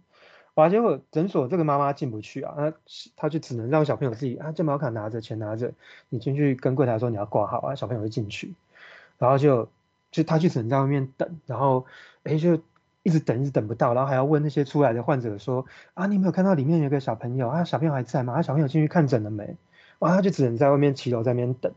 [0.56, 2.74] 哇，结果诊所这个妈妈进不去啊，那
[3.16, 5.72] 他就只能让小朋友自己啊，健保卡拿着钱拿着，
[6.10, 8.56] 你进去跟柜台说你要挂号啊，小朋友就进去，
[9.20, 9.70] 然后就
[10.10, 11.86] 就他就只能在外面等，然后
[12.24, 12.60] 哎就。
[13.04, 17.64] 一直等，一直等不到，然后还要问那些出来的患者说：“啊，你有没有看到里面有个小朋友啊？
[17.64, 18.34] 小朋友还在吗？
[18.34, 19.56] 啊，小朋友进去看诊了没？”
[20.00, 21.74] 哇，他就只能在外面骑楼在那边等。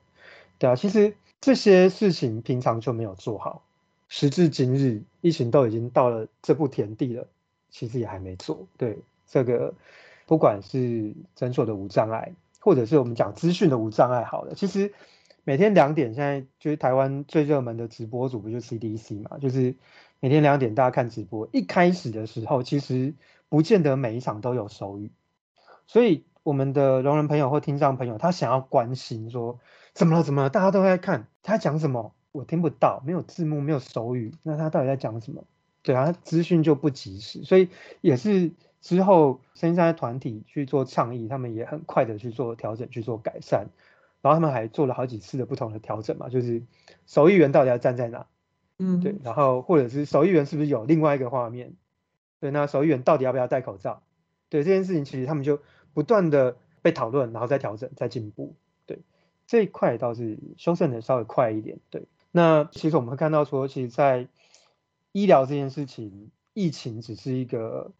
[0.58, 3.62] 对啊，其实这些事情平常就没有做好，
[4.08, 7.26] 时至今日，疫情都已经到了这步田地了，
[7.70, 8.66] 其实也还没做。
[8.76, 9.72] 对，这个
[10.26, 14.92] 不管是诊所的无障碍，或者是我们讲资讯的无障碍，好了，其实
[15.44, 19.74] 每天两点，现在就是台湾最热门的直播主不就 CDC 嘛，就是。
[20.24, 23.12] 每天两点大家看直播，一开始的时候其实
[23.50, 25.12] 不见得每一场都有手语，
[25.87, 29.60] 所以我们的聋人朋友或听障朋友，他想要关心说
[29.92, 35.44] 怎么了怎么了，大家都在看他讲什么，我听不到，没有字幕，没有手语，那他到底在讲什么？
[35.82, 37.68] 对啊，资讯就不及时，所以
[38.00, 43.66] 也是之后身心障碍团体去做倡议，他们也很快的去做调整，去做改善，
[44.22, 46.62] 然后他们还做了好几次的不同的调整嘛，就是
[47.04, 48.24] 手艺员到底要站在哪？
[48.78, 51.74] 嗯，对，然后或者是手艺员是不是有另外一个画面？
[52.40, 54.02] 对，那手艺员到底要不要戴口罩？
[54.48, 55.60] 对，这件事情，其实他们就
[55.92, 58.54] 不断的被讨论，然后再调整，再进步。
[58.84, 59.00] 对，
[59.46, 61.78] 这一块倒是修正的稍微快一点。
[61.90, 64.28] 对，那其实我们会看到说，其实，在
[65.12, 67.92] 医疗这件事情，疫情只是一个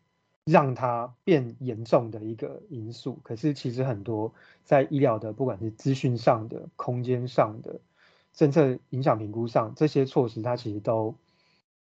[0.45, 3.21] 让它变严重的一个因素。
[3.23, 4.35] 可是其实很多
[4.65, 7.81] 在医疗的，不管是资讯上的、空间上的、
[8.35, 11.15] 政策影响评估上，这些措施它其实都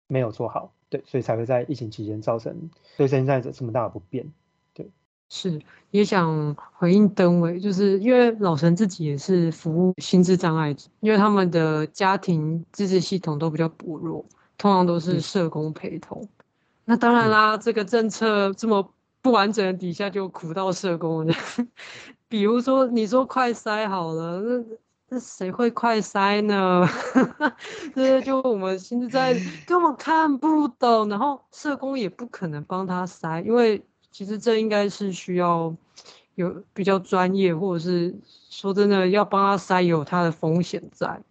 [0.08, 0.72] 没有做好。
[0.90, 4.32] 对，所以才会在疫情期间造成对身心障碍者这么大的不便。
[4.74, 4.90] 对，
[5.30, 14.24] 是也想回应登伟，就是因为老陈自己也是服务心智障碍者，因为他们的家庭支持系统都比较薄弱。
[14.58, 16.30] 通常都是社工陪同，嗯、
[16.86, 21.34] 那当然啦，嗯、这个政策这么不完整的底下就苦到社工了。
[22.30, 24.64] 比如说你说快筛好了，那
[25.14, 26.88] 那谁会快塞呢？
[27.94, 35.76] 这 就我们现在 根本看不懂，然后社工也不可能帮他塞，因为其实这应该是需要
[36.36, 38.16] 有比较专业，或者是
[38.50, 41.22] 说真的要帮他塞有他的风险在。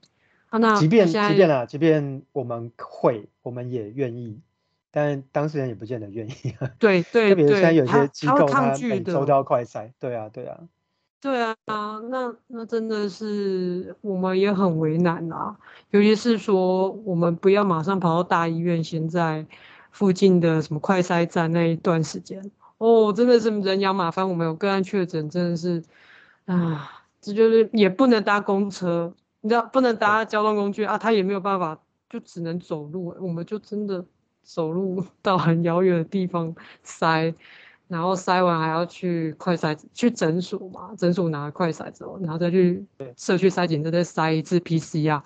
[0.51, 4.39] 啊、那即便即便啊，即便我们会，我们也愿意，
[4.91, 6.33] 但当事人也不见得愿意。
[6.79, 10.61] 对对对， 特别是现在有些机构他每周都要快筛，对啊对啊，
[11.21, 15.55] 对啊，那那真的是我们也很为难啊，
[15.91, 19.47] 尤其是说我们不要马上跑到大医院，先在
[19.91, 25.83] 附近的什么快筛站那一段时间，哦，真的是人仰马翻，我们有个案确诊，真的是
[26.47, 29.13] 啊，这就是也不能搭公车。
[29.43, 31.79] 你知道不能搭交通工具啊，他也没有办法，
[32.09, 33.15] 就只能走路。
[33.21, 34.05] 我们就真的
[34.43, 36.55] 走路到很遥远的地方
[36.85, 37.35] 筛，
[37.91, 45.21] 然后筛完还要去快筛去诊所嘛，诊所拿快筛之后，然后再去社区筛检，再筛一次 PCR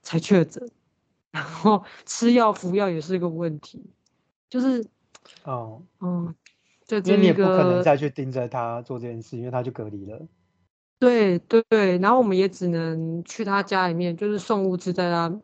[0.00, 0.66] 才确诊。
[1.30, 3.84] 然后吃药服药也是一个问题，
[4.48, 4.82] 就是
[5.44, 6.34] 哦，嗯，
[6.86, 10.18] 就这个，因为你也不可能再去盯着他做这件事，因为他就隔离了。
[10.98, 15.38] 对对对，然后我们也只能去他家里面，就是送物资在他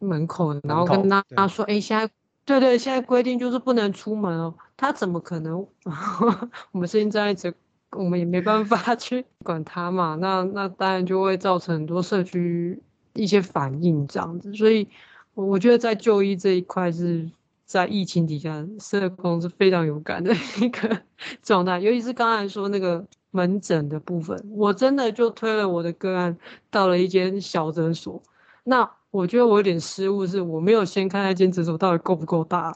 [0.00, 2.12] 门口，然后跟他他说：“哎，现在
[2.44, 5.66] 对对，现在规定就是不能出门哦。”他怎么可能？
[6.72, 7.52] 我们现在这，
[7.90, 10.16] 我们也没办法去管他嘛。
[10.20, 12.80] 那那当然就会造成很多社区
[13.14, 14.52] 一些反应这样子。
[14.54, 14.88] 所以
[15.34, 17.30] 我觉得在就医这一块是
[17.64, 21.02] 在疫情底下，社工是非常有感的一个
[21.42, 23.06] 状态，尤其是刚才说那个。
[23.32, 26.34] 门诊的部分，我真的就推了我的个案
[26.70, 28.22] 到了一间小诊所。
[28.64, 32.74] 那我觉得我有点失误，是我没有先看那间诊所到底够不够大，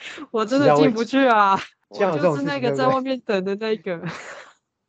[0.30, 1.58] 我真的进不去啊。
[1.88, 4.00] 我就是那个在外面等的那个。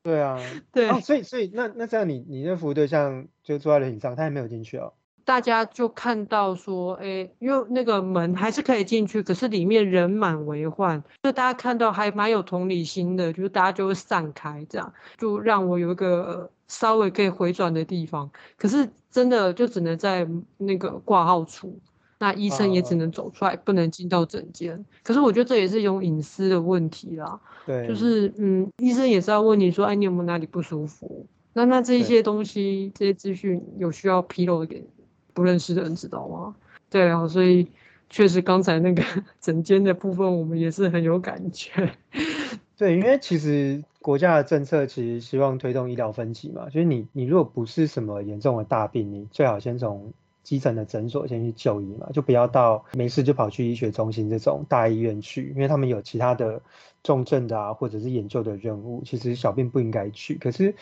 [0.02, 0.40] 对啊，
[0.72, 4.94] 对、哦，所以所以那那这样你你的服务对象就坐在轮椅上，他也没有进去哦。
[5.26, 18.32] 大家就看到说，哎、欸，因为那个门还是可以进去，可是里面人满为患，就大家看到还蛮有同理心的，就是大家就会散开，这样就让我有一个稍微可以回转的地方。
[18.58, 21.78] 可是真的就只能在那个挂号处，
[22.20, 24.86] 那医生也只能走出来，啊、不能进到诊间。
[25.04, 27.40] 可是我觉得这也是一种隐私的问题啦。
[27.66, 31.26] 对，就是嗯，医生也是要问你说，哎，你有没有哪里不舒服？
[31.54, 34.86] 那那这些东西，这些资讯有需要披露给
[35.34, 36.56] 不认识的人知道吗？
[36.90, 37.68] 对啊，所以
[38.10, 39.04] 确实刚才那个
[39.42, 41.92] 诊间的部分，我们也是很有感觉。
[42.78, 50.14] 对，因为其实国家的政策其实希望推动医疗分级嘛，就是你你如果不是什么严重的大病，你最好先从
[50.50, 56.60] 基层的诊所先去就医嘛，就不要到没事就跑去医学中心这种大医院去，因为他们有其他的
[57.04, 60.34] 重症的啊，或者是研究的任务，其实小病不应该去。
[60.34, 60.74] 可是。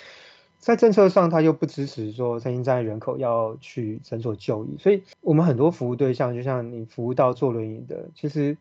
[0.59, 8.57] 在政策上，他又不支持说身心障碍人口要去诊所就医，所以我们很多服务对象，就像你服务到坐轮椅的，其实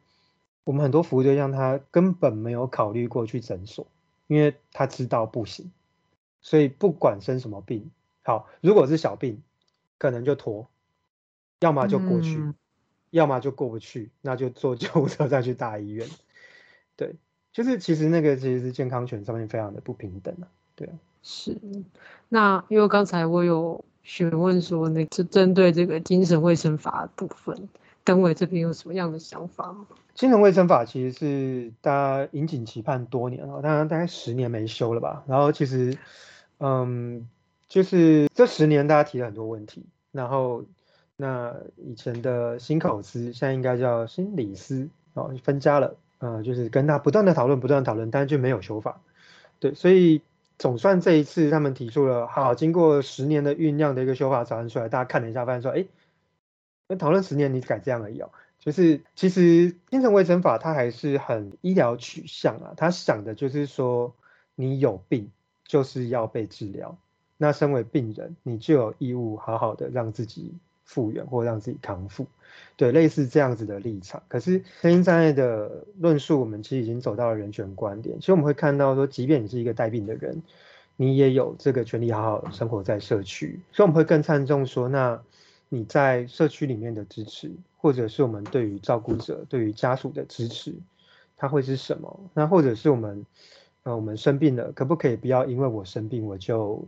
[0.64, 3.86] 我们很多服务对象他根本没有考虑过去诊所，
[4.26, 5.72] 因为他知道不行，
[6.42, 7.90] 所以不管生什么病，
[8.22, 9.42] 好，如果是小病，
[9.96, 10.68] 可能就拖，
[11.60, 12.54] 要么就过去，嗯、
[13.10, 16.08] 要么就过不去，那就坐救护车再去大医院。
[16.96, 17.14] 对，
[17.52, 20.94] 就是其实那个其实是健康权上面非常的不平等啊，对啊。
[21.22, 21.58] 是，
[22.28, 27.68] 那因为刚才我有询问说，那是针对这个精神卫生法的部分，
[28.04, 29.86] 等伟这边有什么样的想法吗？
[30.14, 35.24] 精神卫生法其实是大家引颈期盼多年了，当然大概十年没修了吧。
[35.26, 35.98] 然后其实，
[36.58, 37.28] 嗯，
[37.68, 40.64] 就是这十年大家提了很多问题，然后
[41.16, 49.00] 那以前的心口司现在应该叫心理司，哦，分家了，呃，就是跟他不断的讨论，不断的讨论，但是就没有修法。
[49.58, 50.20] 对，所以
[50.58, 55.86] 总算这一次他们提出了，好，经过十年的酝酿的一个修法草案出来，大家看了一下，发现说，哎，
[56.88, 58.30] 那讨论十年，你改这样而已哦。
[58.58, 64.12] 就是其实精神卫生法它还是很医疗取向啊，他想的就是说，
[64.56, 65.30] 你有病
[65.64, 66.98] 就是要被治疗，
[67.36, 70.52] 那身为病人，你就有义务好好的让自己
[70.86, 72.26] 复原或让自己康复。
[72.76, 74.22] 对，类似这样子的立场。
[74.28, 78.18] 可是身心障碍的论述，我们其实已经走到了人权观点。
[78.18, 80.42] 其实我们会看到说，即便你是一个带病的人，
[80.96, 83.60] 你也有这个权利好好生活在社区。
[83.72, 85.20] 所以我们会更看重说，那
[85.68, 90.74] 你在社区里面的支持，或者是我们对于照顾者、对于家属的支持，
[91.36, 92.20] 它会是什么？
[92.32, 93.26] 那或者是我们，
[93.82, 96.86] 呃，我们生病了，可不可以不要因为我生病我就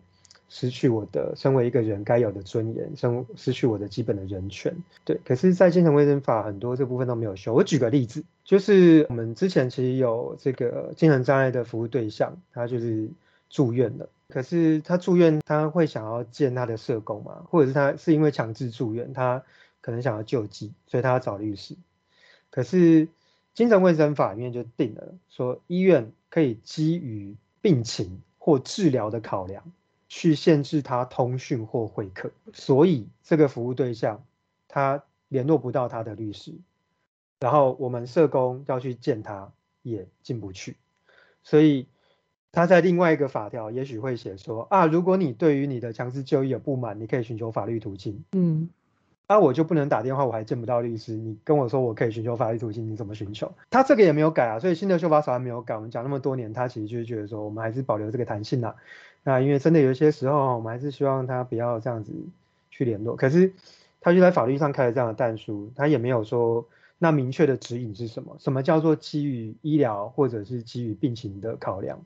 [0.49, 4.74] 失去我的身为一个人该有的尊严，生失去我的基本的人权，
[5.05, 5.20] 对。
[5.24, 7.53] 可是，在精神卫生法很多这部分都没有修。
[7.53, 13.11] 我举个例子，就是我们之前其实有这个精神障碍的服务对象，他就是
[13.51, 14.09] 住院了。
[14.30, 17.44] 可是他住院，他会想要见他的社工嘛？
[17.51, 19.42] 或者是他是因为强制住院，他
[19.80, 21.76] 可能想要救济，所以他要找律师。
[22.51, 23.09] 可是
[23.53, 29.62] 精神卫生法里面就定了，说医院可以基于病情或治疗的考量。
[30.09, 34.24] 去限制他通讯或会客，所以这个服务对象
[34.66, 36.52] 他联络不到他的律师，
[37.40, 39.52] 然后我们社工要去见他
[39.82, 40.76] 也进不去，
[41.42, 41.86] 所以
[42.50, 48.24] 他在另外一个法条也许会写说啊，如果你对于你的强制就医有不满，你可以寻求法律途径。
[48.32, 48.70] 嗯。
[49.26, 51.12] 啊，我就不能打电话，我还见不到律师。
[51.12, 53.52] 你跟我说我可以寻求法律途径，你怎么寻求？
[53.68, 55.74] 他这个也没有改啊，所以新的修法草案没有改。
[55.76, 58.74] 我们讲那么多年，他其实就是觉得说，我们还是保留这个弹性啊。
[59.23, 62.12] 那因为真的有一些时候，我们还是希望他不要这样子
[62.71, 63.16] 去联络。
[63.16, 63.53] 可是
[64.01, 66.66] 他就在法律上开了这样的但书，他也没有说
[66.99, 68.37] 那明确的指引是什么？
[68.39, 72.01] 什么叫做基于医疗或者是基于病情的考量？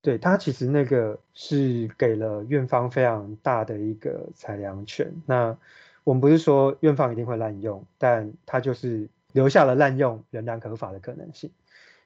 [0.00, 5.10] 对，他其实那个是给了院方非常大的一个裁量权。
[5.24, 5.56] 那
[6.04, 11.50] 我们不是说院方一定会滥用，但他就是留下了滥用仍然合法的可能性。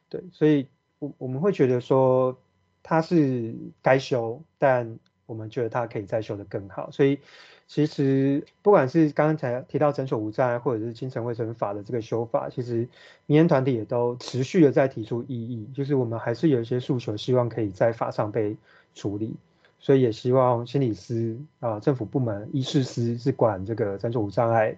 [0.09, 0.69] 对，所以，
[1.01, 2.39] 我我们会觉得说
[2.83, 6.91] 他是该修，但我们觉得他可以再修得更好。
[6.91, 7.19] 所以，
[7.67, 12.89] 其实不管是刚才提到诊所无障碍，或者是精神卫生法的这个修法，其实
[13.27, 18.57] 民间团体也都持续的在提出异议，就是我们还是有一些诉求，希望可以在法上被
[18.95, 19.37] 处理。
[19.81, 24.77] 所以也希望心理师啊，政府部门医师司是管这个诊所无障碍，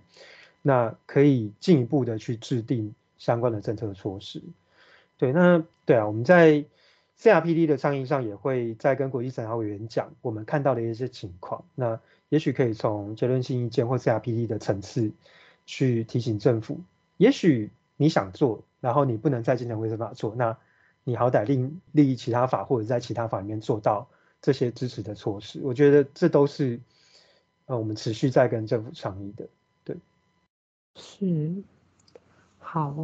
[0.60, 4.42] 那可以进一步的去制定相关的政策措施。
[5.16, 6.62] 对，那对啊，我们在
[7.20, 11.64] CRPD 的倡议上也会再跟国际审查委员讲我们看到的一些情况。
[11.74, 15.12] 那也许可以从结论性意见或 CRPD 的层次
[15.66, 16.80] 去提醒政府，
[17.16, 20.56] 也许你想做，然后你不能在精神卫生法做，那
[21.04, 24.08] 你好歹另立其他法或者在其他法里面做到。
[24.42, 26.80] 这些支持的措施，我觉得这都是
[27.66, 29.46] 呃我们持续在跟政府倡议的，
[29.84, 29.94] 对，
[30.96, 31.62] 是，
[32.58, 32.96] 好，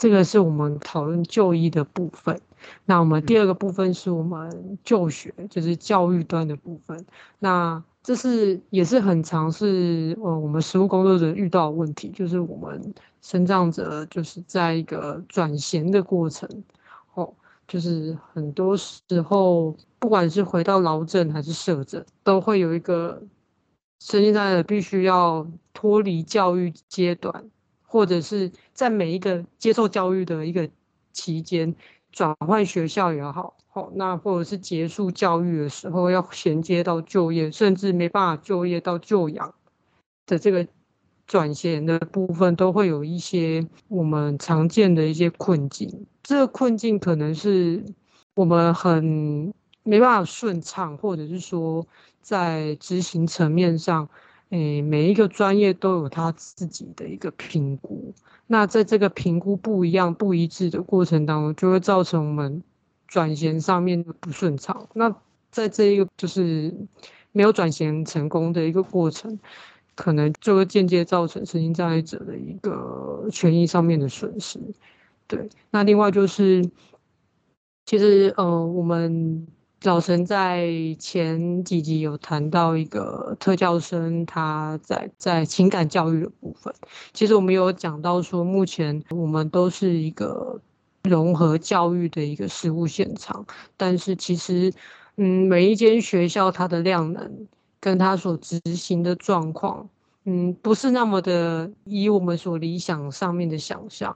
[0.00, 2.40] 这个是我们讨论就医的部分。
[2.86, 7.04] 那我们第二个部分是我们就学，嗯、就是教育端的部分。
[7.38, 16.48] 那这是也是很常是呃我们实务工作者遇到的问题，就是我们身障者就是在一个转衔的过程。
[17.12, 17.30] 哦
[17.68, 23.22] 就是很多时候，不管是回到劳政还是社政，都会有一个
[24.00, 27.44] 身心障碍者必须要脱离教育阶段，
[27.90, 30.70] 或者是在每一个接受教育的一个
[31.12, 31.74] 期间
[32.12, 39.52] 转换学校也好，好，那或者是结束教育的时候要衔接到就业，甚至没办法就业到就养
[40.24, 40.64] 的这个
[41.26, 46.06] 转衔的部分，都会有一些我们常见的一些困境。
[46.22, 47.84] 这个困境可能是
[48.36, 51.84] 我们很没办法顺畅，或者是说
[52.22, 54.08] 在执行层面上，
[54.50, 58.12] 诶，每一个专业都有他自己的一个评估。
[58.46, 62.62] 那在这个评估不一样、不一致的过程当中，就会造成我们
[63.06, 64.88] 转衔上面的不顺畅。
[64.92, 65.14] 那
[65.52, 66.74] 在这一个就是
[67.30, 69.38] 没有转衔成功的一个过程，
[69.94, 74.58] 可能就会间接造成身心障碍者的一个权益上面的损失。
[75.28, 76.68] 对，那另外就是，
[77.86, 79.46] 其实呃，我们
[79.84, 80.68] 老陈在
[80.98, 86.74] 前几集有谈到一个特教生他在在情感教育的部分，
[87.14, 90.60] 其实我们有讲到说，目前我们都是一个
[91.04, 93.46] 融合教育的一个实务现场，
[93.78, 94.70] 但是其实
[95.16, 97.46] 嗯，每一间学校它的量能
[97.80, 99.88] 跟它所执行的状况，
[100.24, 104.14] 嗯，不是那么的以我们所理想上面的想象。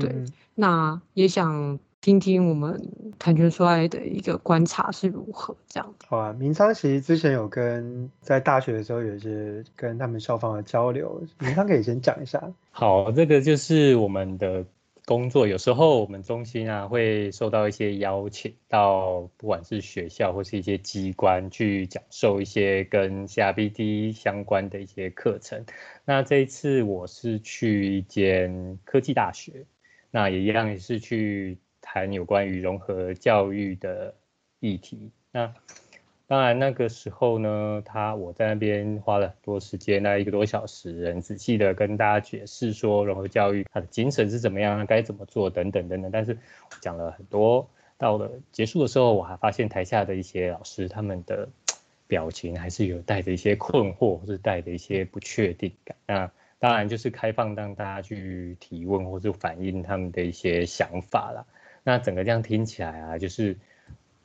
[0.00, 2.80] 对，嗯、那也想听听我们
[3.18, 5.94] 谭权说爱的一个观察是如何这样。
[6.06, 12.42] 好啊，明昌其实之前有跟在大学的时候有一些跟他们校方的交流，明昌可以先讲一下。
[12.72, 14.64] 好，这个就是我们的。
[15.06, 25.64] 工作有时候我们中心啊会受到一些邀请，到不管是学校或是一些机关去讲授一些跟 CRBD 相关的一些课程。
[26.04, 29.64] 那这一次我是去一间科技大学，
[30.12, 34.14] 那也一样也是去谈有关于融合教育的
[34.58, 35.10] 议题。
[35.32, 35.52] 那
[36.26, 46.10] 当然，那个时候呢，他我在那边花了很多时间，那一个多小时，很仔细的跟大家解释说融合教育它的精神是怎么样，该怎么做等等等等。
[46.12, 46.38] 但是
[46.80, 47.68] 讲了很多，
[47.98, 51.48] 到了结束的时候，我还发现台下的一些老师他们的
[52.06, 55.96] 表情还是有带着一些困惑，或是带着一些不确定感。
[56.06, 61.44] 那当然就是开放让大家去提问或者反映他们的一些想法啦。
[61.90, 63.56] 那整个这样听起来啊，就是。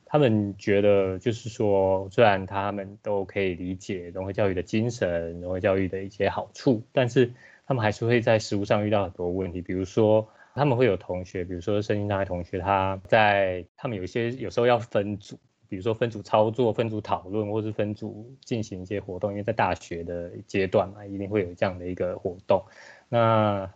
[0.08, 7.32] 他们觉得，就是说，虽然他们都可以理解融合教育的精神、融合教育的一些好处，但是
[7.66, 9.60] 他们还是会在实务上遇到很多问题。
[9.60, 19.32] 比如说，他们会有同学，比如说身心障碍同学，他在他们有些有时候要分组，比如说分组操作、分组讨论，或是分组进行一些活动。
[19.32, 22.64] 因为在大学的阶段嘛，一定会有这样的一个活动。
[23.08, 23.68] 那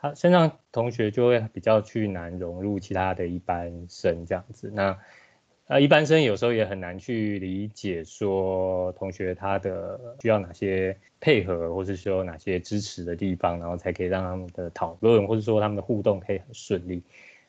[0.00, 4.70] 他身上同学就会比较去难融入其他的一般生这样子。
[4.74, 4.98] 那
[5.68, 17.02] 呃，一般生有时候也很难去理解，说同学他的需要哪些配合，或是说哪些支持的地方，然后才可以让他们的讨论，或者说他们的互动可以很顺利。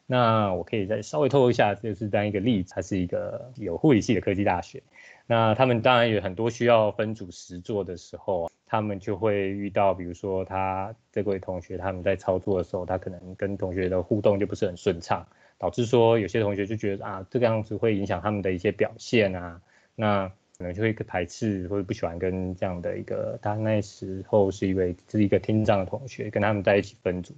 [0.08, 4.82] 那我可以再稍微透露一下，就是当一个例子，它是一个有护理系的科技大学。
[5.28, 15.28] 那他们当然有很多需要分组实做的时候，他们就会遇到，比如说他这位同学他们在操作的时候，他可能跟同学的互动就不是很顺畅。
[15.60, 19.60] 导致说有些同学就觉得啊，这个样子会影响他们的一些表现啊，
[19.96, 27.34] 那可能就会排斥或者不喜欢跟这样的一个，他那时候是一位是一个听障的同学，跟他们在一起分组，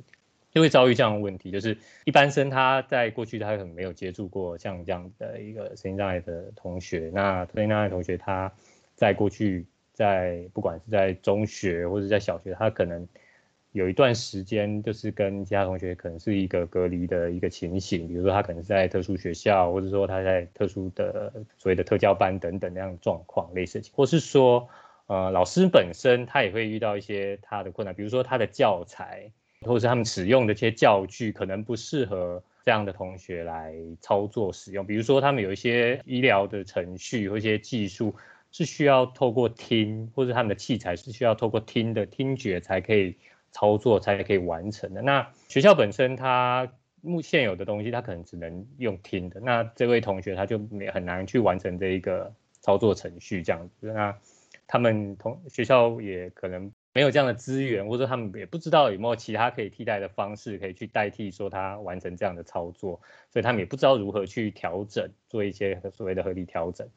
[0.60, 8.52] 就会遭遇这样的问题，就是一般生他在过去他可能没有接触过像这样的一个身心障碍的同学，那身心障碍同学他
[8.94, 13.08] 在过去在不管是在中学或者在小学，他可能。
[13.72, 24.68] 有一段时间，就是跟其他同学可能是一个隔离的一个情形，比如说他可能在特殊学校，或者说他在特殊的所谓的特教班等等那样的状况类似，或是说，
[25.06, 29.32] 呃，老师本身他也会遇到一些他的困难，比如说他的教材，
[29.66, 38.16] 或者是他们使用的这些教具可能不适合这样的同学来操作使用，比如说他们有一些医疗的程序或一些技术
[38.52, 43.16] 是需要透过听，或者他们的器材是需要透过听的听觉才可以。
[43.52, 45.02] 操作才可以完成的。
[45.02, 49.40] 那学校本身，它目现有的东西，它可能只能用听的。
[49.40, 52.32] 那这位同学他就没很难去完成这一个
[52.62, 53.92] 操作程序这样子。
[53.92, 54.16] 那
[54.68, 63.00] 他们同学校也可能没有这样的资源，或者他们也不知道有没有其他可以替代的方式，可以去代替说他完成这样的操作。
[63.32, 66.88] 所以他们也不知道如何去调整，做一些所谓的合理调整。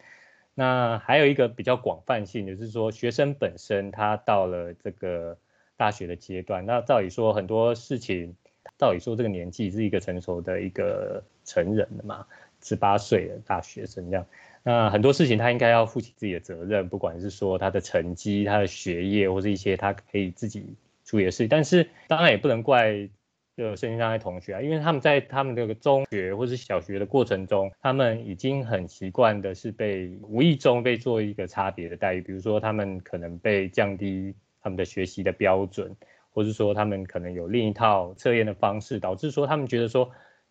[0.54, 5.38] 那还有一个比较广泛性，就是说学生本身他到了这个。
[5.74, 8.36] 大学的阶段，那照理说很多事情，
[8.78, 12.24] 照理说这个年纪是一个成熟的一个成人的嘛，
[12.62, 14.24] 十八岁的大学生这样，
[14.62, 21.48] 那很多事情他应该要负起自己的责任，不管是说他的成绩、他的学业，或是一些他可以自己处理的事。
[21.48, 23.08] 但是当然也不能怪
[23.56, 34.34] 这身心障碍同学啊，因为他们在他们这个中学或是小学的过程中，他们已经很习惯的是被无意中被做一个差别的待遇，比如说他们可能被降低。
[34.64, 35.96] 他们的学习的标准，
[36.30, 40.08] 或是说他们可能有另一套测验的方式，导致说他们觉得说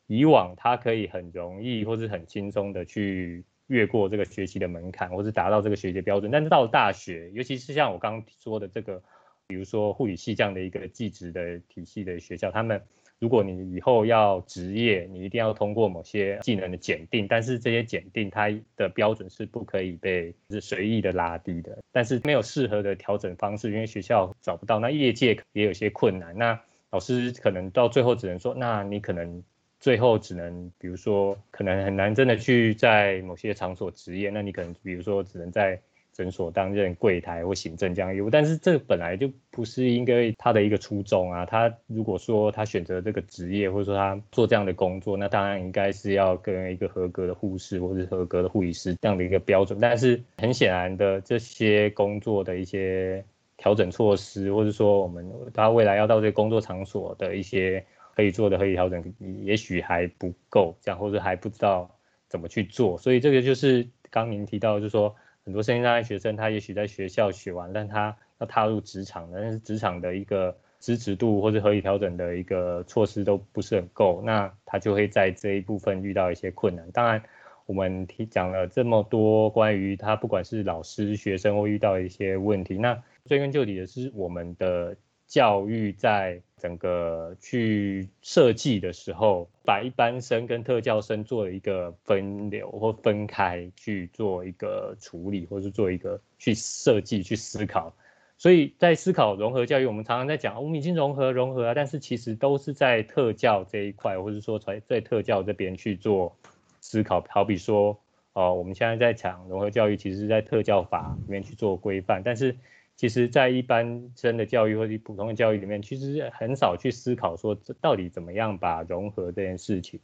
[0.08, 6.30] 以往他可以很容易或是很轻松的去越过这个学习的门槛，或是达到这个学习的标准。
[6.30, 9.02] 但是到了大学，尤其是像我刚刚说的这个，
[9.48, 12.82] 比如说护理系这样的一个技职的体系的学校，他们。
[13.22, 21.78] 如果你以后要职业，你一定要通过某些技能的检定，但是这些检定它的标准是不可以被是随意的拉低的。
[21.92, 26.36] 但是没有适合的调整方式，因为学校找不到，那业界也有些困难。
[26.36, 26.60] 那
[26.90, 29.44] 老师可能到最后只能说，那你可能
[29.82, 35.78] 最后只能，比如说可能很难真的去在某些场所执业，那你可能比如说只能在。
[36.14, 41.46] 诊所担任柜台或行政这样业务，但是这本来就不是应该他的一个初衷啊。
[41.46, 49.80] 他如果说他选择这个职业，或者说他做这样的工作，那当然应该是要跟一个合格的护士或者是合格的护理师这样的一个标准。
[49.80, 53.24] 但是很显然的，这些工作的一些
[53.56, 61.90] 调整措施，或者说我们他未来要到这个工作场所的一些可以做的合理调整，也许还不够，这样或者还不知道
[62.28, 62.98] 怎么去做。
[62.98, 76.90] 所以这个就是刚您提到，就是说很多身心障碍学生，他也许在学校学完，但他要踏入职场的，但是职场的一个支持度或者合理调整的一个措施都不是很够，那他就会在这一部分遇到一些困难。
[76.92, 77.22] 当然。
[77.68, 84.98] 我们提讲了这么多关于他，不管是老师、学生或遇到一些问题，那追根究底的是我们的
[85.32, 97.96] 教育在整个去设计的时候，把一般生跟特教生做了一个分流或分开去做一个处理，或是做一个去设计、去思考。
[98.38, 106.36] 所以在思考融合教育，我们常常在讲，我们已经融合融合啊，但是其实都是在特教这一块，或者说在特教这边去做。
[106.84, 107.96] 思考，好比说，
[108.34, 112.58] 哦、我们现在在讲融合教育，其实是在特教法里面去做规范，但是
[113.02, 120.00] 其实在一般生的教育或者普通的教育里面，其实很少去思考说，这到底怎么样把融合这件事情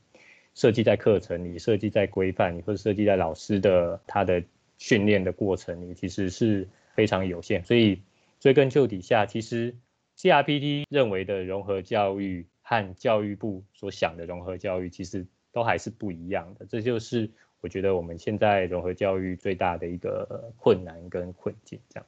[0.55, 4.41] 设计在课程里，设计在规范里，或者设计在老师的他的
[4.79, 7.63] 训练的过程里，其实是非常有限。
[7.63, 8.01] 所以
[8.39, 9.75] 追根究底下，其实
[10.17, 15.23] CRPD 认为的融合教育和教育部所想的融合教育，其实。
[15.53, 17.31] 都还是不一样的，这就是
[17.61, 22.05] 我觉得我们现在融合教育最大的一个困难跟困境，这样。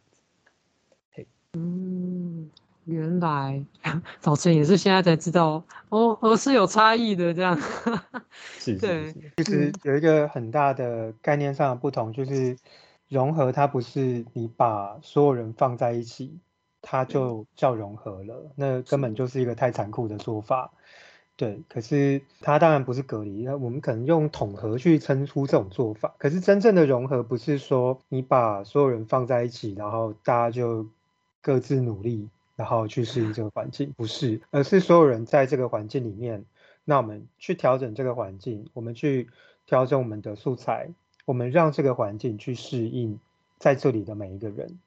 [1.54, 2.50] 嗯，
[2.86, 3.64] 原来
[4.20, 7.60] 早晨也是现在才知道哦，哦是有差异的这样。
[8.60, 12.56] 是，对，其实有一个很大的概念上的不同，就是
[13.08, 16.38] 融合它不是你把所有人放在一起，
[16.84, 20.72] 它就叫融合了，那根本就是一个太残酷的做法。
[21.36, 26.14] 对，可是它当然不是隔离，那我们可能用统合去称呼这种做法。
[26.20, 30.86] 可是真正的融合不是说你把所有人放在一起，然后大家就
[31.42, 36.46] 各自努力，然后去适应这个环境，不是，而是所有人在这个环境里面，
[36.86, 39.30] 那我们去调整这个环境，我们去
[39.66, 40.90] 调整我们的素材，
[41.26, 43.20] 我们让这个环境去适应
[43.58, 44.80] 在这里的每一个人，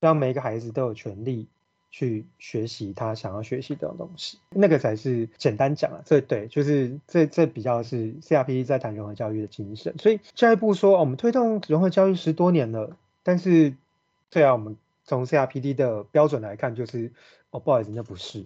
[0.00, 1.46] 让每一个孩子都有权利。
[1.96, 6.02] 去学习他想要学习的东西，那个才是简单讲啊。
[6.04, 9.94] 这对，就是这这比较是 C R P 在谈融合教育的精神。
[9.98, 13.76] 所以教育部说，我们推动融合教育十多年了，但是
[14.28, 17.12] 对啊，我们从 CRPD 的标准来看，就是
[17.50, 18.44] 哦，不好意思，那不是。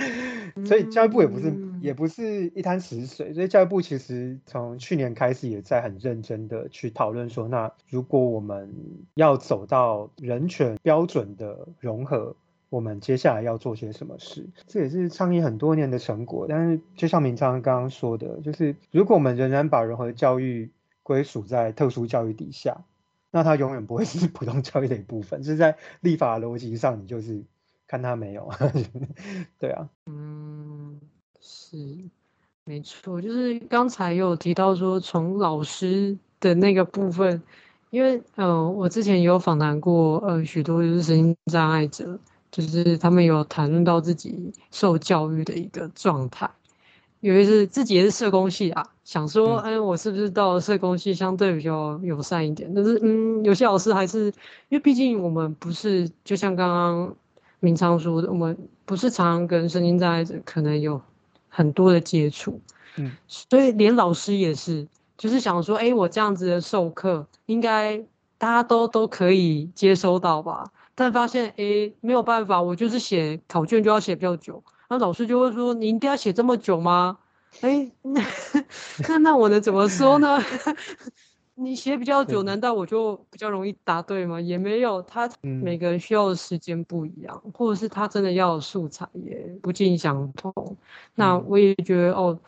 [0.64, 3.34] 所以教育部也不是也不是一潭死水。
[3.34, 8.72] 所以教育部其实从去年开始也在很认真的去讨论说，那如果我们
[9.14, 12.36] 要走到人权标准的融合。
[12.68, 14.44] 我们接下来要做些什么事？
[14.66, 16.46] 这也是倡议很多年的成果。
[16.48, 20.68] 但是，就像明昌刚刚说的，就是如果我们仍然把融合教育
[21.04, 22.76] 归属在特殊教育底下，
[23.36, 25.44] 那它永远不会 是普通教育的一部分。
[25.44, 27.44] 是在立法逻辑上，你就是
[27.86, 28.50] 看它没有。
[29.60, 30.98] 对啊，嗯，
[31.38, 31.76] 是
[32.64, 33.20] 没错。
[33.20, 37.42] 就是刚才有提到说，从老师的那个部分，
[37.90, 42.18] 因为嗯、呃，我之前也有访谈过呃许多就是身心障碍者。
[42.48, 46.48] 就是他们有谈论到自己受教育的一个状态，
[47.26, 52.72] 有一次自己也是社工系啊，想说，哎，我是不是到社工系相对比较友善一点？
[52.72, 54.26] 但是，嗯，有些老师还是，
[54.68, 57.16] 因为毕竟我们不是，就像刚刚
[57.58, 61.00] 明昌说的，我们不是常常跟身心障碍者可能有
[61.48, 62.60] 很多的接触，
[62.96, 64.86] 嗯，所以连老师也是，
[65.18, 67.98] 就是想说，哎，我这样子的授课，应该
[68.38, 70.70] 大家都都可以接收到吧？
[70.94, 77.18] 但发现，诶，没有办法，我就是写考卷就要写比较久，那老师就会说，你一定要写这么久吗？
[77.62, 78.20] 诶，那
[79.22, 80.38] 那我能怎么说呢？
[81.58, 84.38] 你写比较久，难道我就比较容易答对吗？
[84.38, 90.76] 也没有，他每个人需要的时间不一样，或者是他真的要的素材也不尽相同。
[91.14, 92.38] 那我也觉得，哦，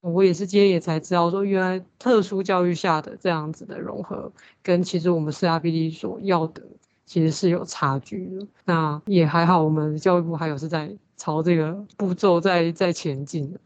[0.00, 6.62] 我也是今天也才知道，说原来特殊教育下的这样子的融合，跟其实我们 CRPD 所要的。
[7.06, 13.60] 其实是有差距的，那也还好，我们教育部还有是在朝这个步骤在在前进的，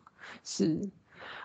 [0.44, 0.78] 是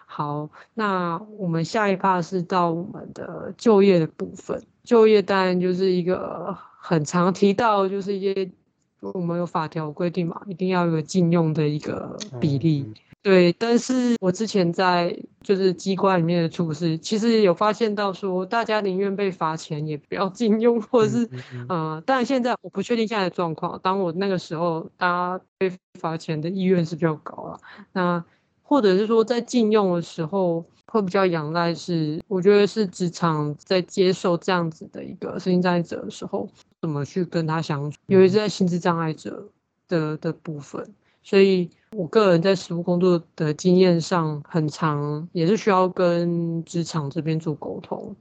[0.05, 0.49] 好。
[0.73, 8.51] 那我们下一趴是到我们的就业的部分，就业当然就是一个很常提到，就是一些
[8.99, 12.93] 我们有法条规定嘛，一定要有禁用的一个比例。
[13.25, 21.27] 对，但是我之前在就是机关里面的处事，其实有发现到说，大家宁愿被罚钱，也不要 禁用，或者是，
[21.67, 23.79] 呃，当然现在我不确定现在的状况。
[23.81, 27.59] 当我那个时候，大家被罚钱的意愿是比较高了。
[27.93, 28.23] 那
[28.61, 36.47] 或者是说，在禁用的时候，会比较仰赖是，我觉得是职场在接受这样子的一个身心障碍者的时候，
[36.79, 39.49] 怎么去跟他相处，尤其是在心智障碍者
[39.87, 40.93] 的的部分。
[41.23, 48.13] 所以我个人在实务工作的经验上，很长也是需要跟职场这边做沟通，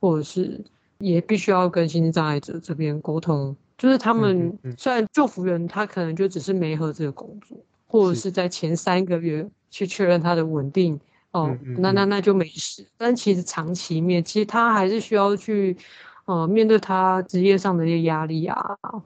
[0.00, 0.64] 或者是
[0.98, 3.54] 也必须要跟心智障碍者这边沟通。
[3.76, 7.56] 就是他们虽然救服员，他可能就只是媒合这个工作，
[7.86, 10.98] 或者是在前三个月去确认他的稳定
[11.32, 12.84] 哦，那那那就没事。
[12.96, 15.76] 但其实长期面，其实他还是需要去
[16.24, 18.58] 呃面对他职业上的一些压力啊，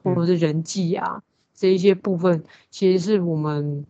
[0.02, 1.20] 或者是人际啊
[1.52, 3.84] 这一些部分，其实是我们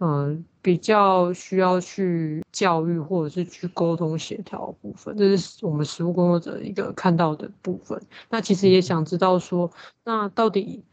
[0.00, 0.10] 嗯。
[0.10, 7.98] 呃比较需要去教育或者是去沟通协调部分，这是我们实务工作者一个看到的部分。
[8.28, 9.72] 那其实也想知道说，
[10.04, 10.84] 那到底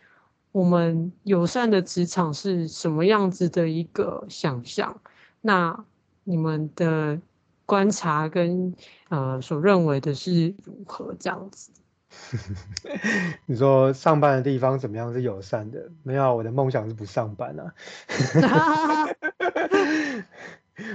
[0.54, 5.02] 我们友善的职场是什么样子的一个想象？
[5.42, 5.84] 那
[6.24, 7.20] 你们的
[7.66, 8.74] 观察跟
[9.10, 11.72] 呃所认为的是如何这样子？
[13.46, 15.90] 你说上班的地方怎么样是友善的？
[16.04, 17.74] 没有，我的梦想是不上班啊。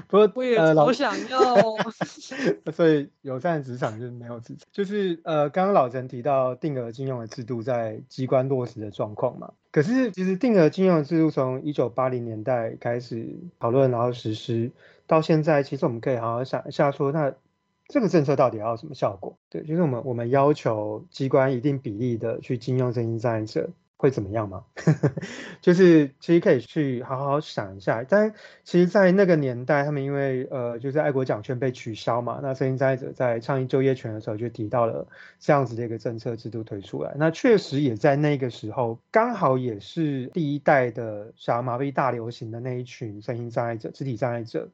[0.07, 1.41] 不过我也好想要，
[2.65, 9.55] 呃、所以友善职场就是没有职场，就是呃，刚刚老陈提到定额金融的制度在机关落实的状况嘛。
[9.73, 14.71] 可是其实定额金融的制度从一九八零年代开始讨论，然后实施
[15.09, 17.35] 到现在，其实我们可以好好想一下说，那
[17.93, 19.37] 这个政策到底要什么效果？
[19.51, 23.69] 对，就是我们我们要求机关一定比例的去禁用身心障碍者。
[24.03, 24.65] 会怎么样吗？
[25.63, 28.03] 就是其实可以去好好想一下。
[28.03, 28.35] 但
[28.65, 35.07] 其实，在那个年代，他们因为呃，就是爱国奖券被取消嘛，那身心障碍者在倡议就业权的时候，就提到了
[35.39, 37.15] 这样子的一个政策制度推出来。
[37.17, 44.69] 那确实也在那个时候，刚好也是第一代的小麻痹大流行的那一群身心障碍者、肢体障碍者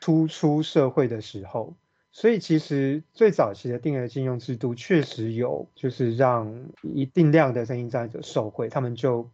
[0.00, 1.74] 初出社会的时候。
[2.12, 6.52] 所以其实最早期的定额进用制度确实有，就是让
[6.82, 9.30] 一定量的身心障碍者受惠，他们就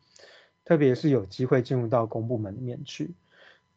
[0.64, 3.14] 特别是有机会进入到公部门里面去。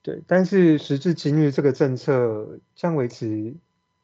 [0.02, 3.56] 对，但是时至今日，这个政策这样维持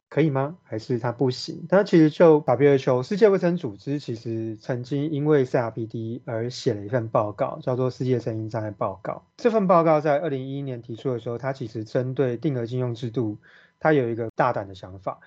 [0.08, 0.56] 可以吗？
[0.62, 1.66] 还是它不行？
[1.68, 9.12] 它其实就 WHO 世界卫生组织其实曾经因为 CRPD 而写了一份报告，叫做《世界声音障碍报告》。
[9.36, 13.36] 这份报告在二零一一年提出的时候，它其实针对定额进用制度。
[13.78, 15.20] 他有一个大胆的想法，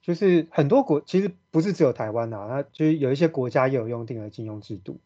[0.00, 4.98] 就是很多国其实不是只有台湾啊，那就是有一些国家也有用定额进用制度。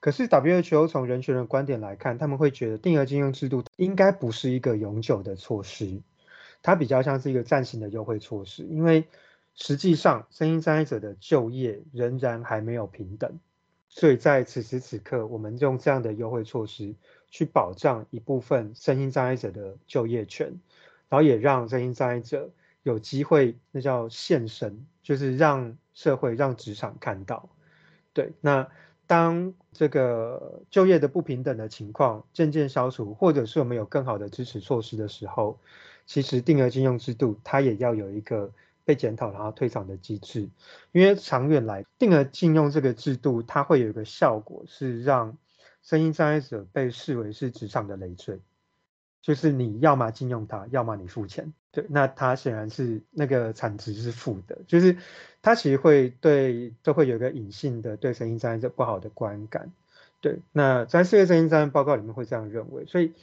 [0.00, 6.02] 可是 WHO 从人权的观点来看，他们会觉得定额进用制度应该不是一个永久的措施，
[6.62, 9.04] 它比较像是一个暂行的优惠措施，因为
[9.54, 13.40] 实际上身心障碍者的就业仍然还没有平等，
[13.88, 16.94] 所以在此时此刻，我们用这样的优惠措施
[17.30, 20.60] 去保障一部分身心障碍者的就业权。
[21.08, 22.50] 然后也让身心障碍者
[22.82, 27.48] 有机会，那叫现身，就是让社会、让职场看到。
[28.12, 28.68] 对，那
[29.06, 35.58] 当这个就业的不平等的情况渐渐消除，或者是我们有更好的支持措施的时候，
[36.06, 38.50] 其实定额进用制度它也要有一个
[38.84, 40.48] 被检讨然后退场的机制，
[40.92, 45.36] 因为长远来，定额禁用这个制度它会有一个效果，是让
[45.82, 48.40] 身心障碍者被视为是职场的累赘。
[49.24, 51.54] 就是你要么禁用它，要么你付钱。
[51.72, 54.98] 对，那它显然是那个产值是负的，就是
[55.40, 59.72] 它其实会对都会有一个隐性的对身心障碍者不好的观感。
[60.20, 62.84] 对，那在世界身心障碍报告里面会这样认为。
[62.84, 63.14] 所以，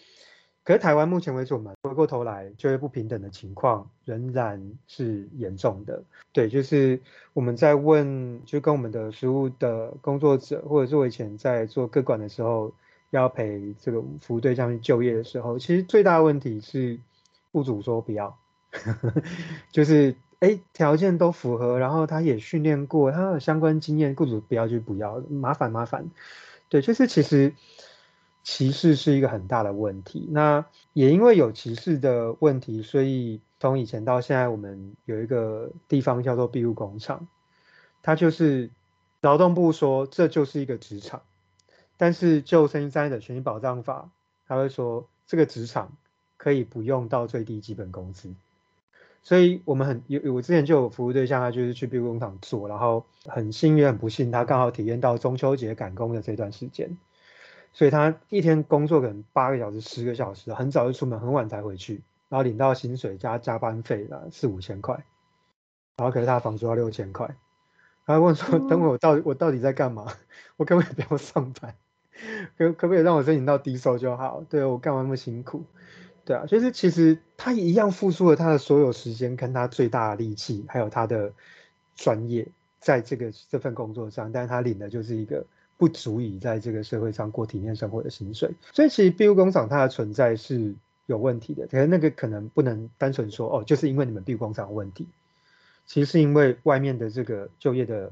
[0.63, 6.01] 可是台湾目前为止，我们回过头来就业不平等的情况仍然是严重的。
[6.33, 6.99] 对，就是
[7.33, 12.73] 我们在问，就跟我们的实务的工作者，或者是我以前在做个管的时候。
[13.11, 16.99] 要陪这个服务对象去就业的时候，其实最大的问题是
[17.51, 18.37] 雇主说不要，
[19.71, 26.09] 就是哎条件都符合，然后他也训练过，他有相关经验，雇主不要就不要，麻烦麻烦。
[26.69, 27.53] 对，就是其实
[28.43, 30.27] 歧视是一个很大的问题。
[30.31, 37.27] 那也因为有歧视的问题，所以从以前到现在，我们有一个地方叫做庇护工厂，
[38.01, 38.69] 它就是
[39.19, 41.21] 劳动部说这就是一个职场。
[42.01, 44.09] 但是就身心障碍者权益保障法，
[44.47, 45.95] 他会说这个职场
[46.35, 48.33] 可以不用到最低基本工资，
[49.21, 56.97] 所以我们很有我之前就有服务对象，他就是去庇护工厂做，然后很幸运很不幸，他刚好体验到中秋节赶工的这段时间，
[57.71, 64.95] 所以他一天工作可能八个小时、十个小时，很早就出门，很晚才回去，然后领到薪水加加班费了四五千块，
[65.97, 67.35] 然后可是他的房租要六千块，
[68.07, 70.11] 他问说：“等会我到底我到底在干嘛？
[70.57, 71.75] 我根本不要上班。”
[72.57, 74.43] 可可不可以让我申请到低收就好？
[74.49, 75.63] 对，我干嘛那么辛苦？
[76.23, 81.33] 对啊，就是其实他一样付出了他的所有时间，跟他最大的力气，还有他的
[81.95, 82.47] 专业，
[82.79, 85.43] 在这个这份工作上，但是他领的就是一个
[85.77, 88.51] 不足以在这个社会上过体面生活的薪水。
[88.71, 90.75] 所以其实庇护工厂它的存在是
[91.07, 95.07] 有问题的，可是那个可能不能单纯说哦，就是因为你们庇护工厂有问题，
[95.87, 98.11] 其实是因为外面的这个就业的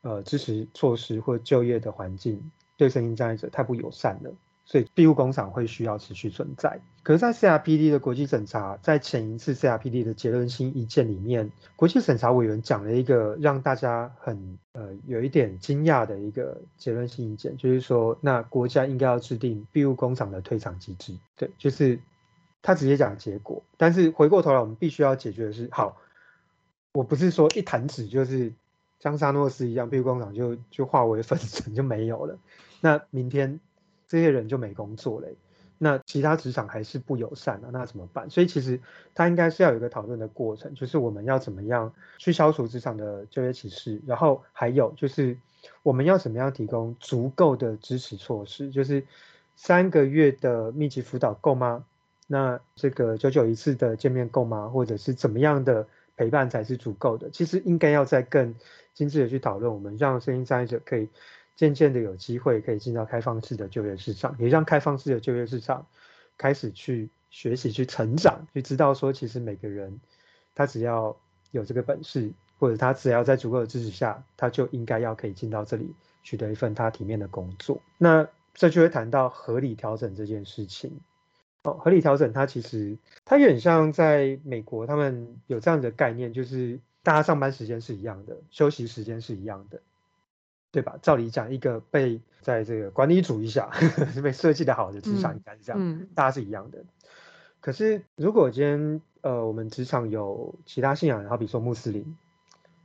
[0.00, 2.50] 呃支持措施或就业的环境
[2.82, 4.32] 对身心障碍者太不友善了。
[4.64, 6.80] 所以庇护工厂会需要持续存在。
[7.02, 21.12] 可是，在 CRPD 的国际审查，在前一次 CRPD 的结论性意见里面，国际审查委员讲了一个让大家很呃有一点惊讶的一个结论性意见，就是说，那国家应该要制定庇护工厂的退场机制。
[21.36, 21.98] 对，就是
[22.62, 23.64] 他直接讲结果。
[23.76, 25.96] 但是回过头来，我们必须要解决的是，好，
[26.94, 28.52] 我不是说一弹指就是
[29.00, 32.38] 像沙诺斯一样，庇护工厂就就化为 粉尘就没有了。
[32.82, 33.58] 那明天。
[34.08, 35.28] 这些人就没工作了，
[35.78, 38.28] 那其他职场还是不友善啊，那怎么办？
[38.28, 38.78] 所以其实
[39.14, 45.38] 他应该是要有一个讨论的过程，就是我们要怎么样去消除职场的就业歧视，然后还有就是
[45.82, 49.02] 我们要怎么样提供足够的支持措施，就是
[49.56, 51.86] 三个月的密集辅导够吗？
[52.26, 54.68] 那这个九九一次的见面够吗？
[54.68, 55.86] 或者是怎么样的
[56.18, 57.30] 陪伴才是足够的？
[57.30, 58.54] 其实应该要再更
[58.92, 61.08] 精致的去讨论，我们让声音障碍者可以。
[61.56, 65.86] 渐渐的有机会可以进到开放式的就业市场，也让开放式的就业市场
[66.38, 70.00] 开始去学习、去成长，去知道说，其实每个人
[70.54, 71.16] 他只要
[71.50, 77.80] 有这个本事，或者他只要在足够的支持下，他就应该要可以进到这里取得一份他体面的工作。
[77.98, 81.00] 那这就会谈到合理调整这件事情。
[81.64, 89.80] 哦，合理调整它其实它有点像在美国，他们有这样的概念，就是大家上班时间是一样的，休息时间是一样的。
[90.72, 90.98] 对吧？
[91.02, 93.70] 照理讲，一个被在这个管理主义下
[94.24, 96.82] 被设计的好的职场应该是这样，嗯嗯、大家是一样的。
[97.60, 102.16] 可是如果今天呃我们职场有其他信仰，好比说穆斯林，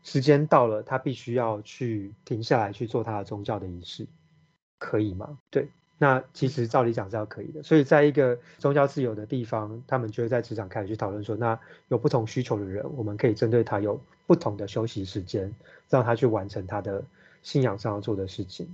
[0.03, 4.05] 时间到了，他必须要去停下来去做他的宗教的仪式，
[4.77, 5.39] 可以吗？
[5.49, 7.63] 对，那其实照理讲是要可以的。
[7.63, 11.57] 所以在一个宗教自由的地方，他们就会在职场开始去讨论说，那
[11.87, 15.55] 有不同需求的人，我们可以针对他有不同的休息时间，
[15.89, 17.01] 让他去完成他的。
[17.47, 18.67] 信仰上要做的事情，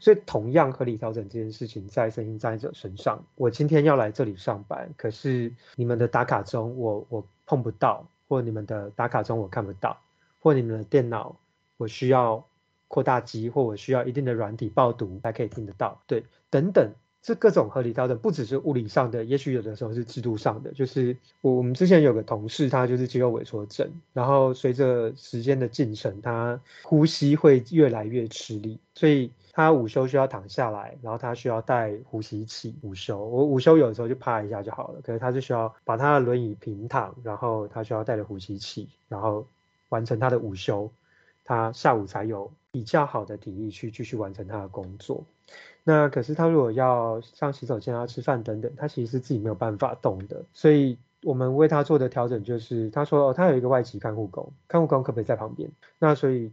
[0.00, 9.96] 所以同样合理调整这件事情在身心障碍者身上，我今天要来这里上班，可是你们的打卡中我我碰不到，或你们的打卡中我看不到，
[10.40, 11.36] 或你们的电脑
[11.76, 12.44] 我需要
[12.88, 16.90] 扩大机，或我需要一定的软体爆读才可以听得到，对，等等。
[17.20, 20.72] 这各种合理调整不只是物理上的，也许有的时候是制度上的。
[20.72, 33.18] 就是我我们之前有个同事，他就是肌肉萎缩症，然后随着时间的进程，他呼吸会越来越吃力，所以他午休需要躺下来，然后他需要带呼吸器午休。
[33.18, 39.44] 我午休有的时候就趴一下就好了，可是他是需要把他的轮椅平躺，然后他需要带着呼吸器，然后
[39.88, 40.90] 完成他的午休，
[41.44, 45.24] 他下午才有比较好的体力去继续完成他的工作。
[45.84, 50.44] 那可是他如果要上洗手间啊、吃饭等等，他其实是自己没有办法动的。
[50.52, 55.70] 所以我们为他做的调整就是，他说哦，他有一个外籍看护工，看护工可不可以在旁边？
[55.98, 56.52] 那所以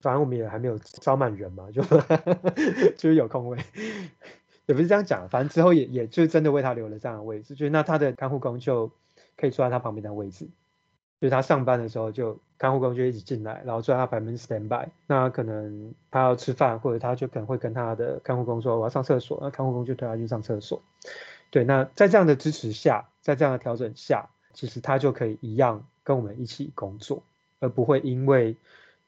[0.00, 1.82] 反正我们也还没有招满人嘛，就
[2.96, 3.58] 就是有空位，
[4.66, 8.90] 也不是这样讲，反正之后也也就真的为他留了这样的位置，就是那他的看护工就
[9.36, 10.48] 可以坐在他旁边的位置。
[11.22, 14.88] 就是他上班的时候，就看护工就一起进来，然后坐在他旁边 stand by。
[15.06, 20.82] 那可能他要吃饭，或者他就可能会跟他的看护工说：“我要上厕所。”那看护工就推他去上厕所。
[21.50, 27.22] 对，那在这样的支持下，在这样的调整下，其实他就可以一样跟我们一起工作，
[27.60, 28.56] 而不会因为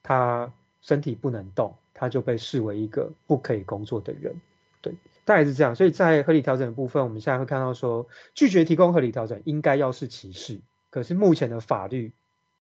[0.05, 0.53] 他
[0.83, 4.41] 身体不能动，他就被视为一个不可以工作的人。
[4.81, 4.95] 对，
[5.25, 5.75] 大概是这样。
[5.75, 10.61] 所以在合理调整的部分，我们现在会看到说，拒绝提供合理调整，应该要是歧视。
[10.95, 12.13] 可是目前的法律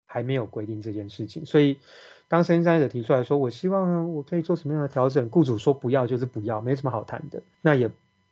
[0.04, 1.78] 还没有规定这件事情，所以
[2.26, 7.88] 当身心障碍者提出来说，我希望我可以做什么样的调整，雇主说不要就是不要，没什么好谈的，那也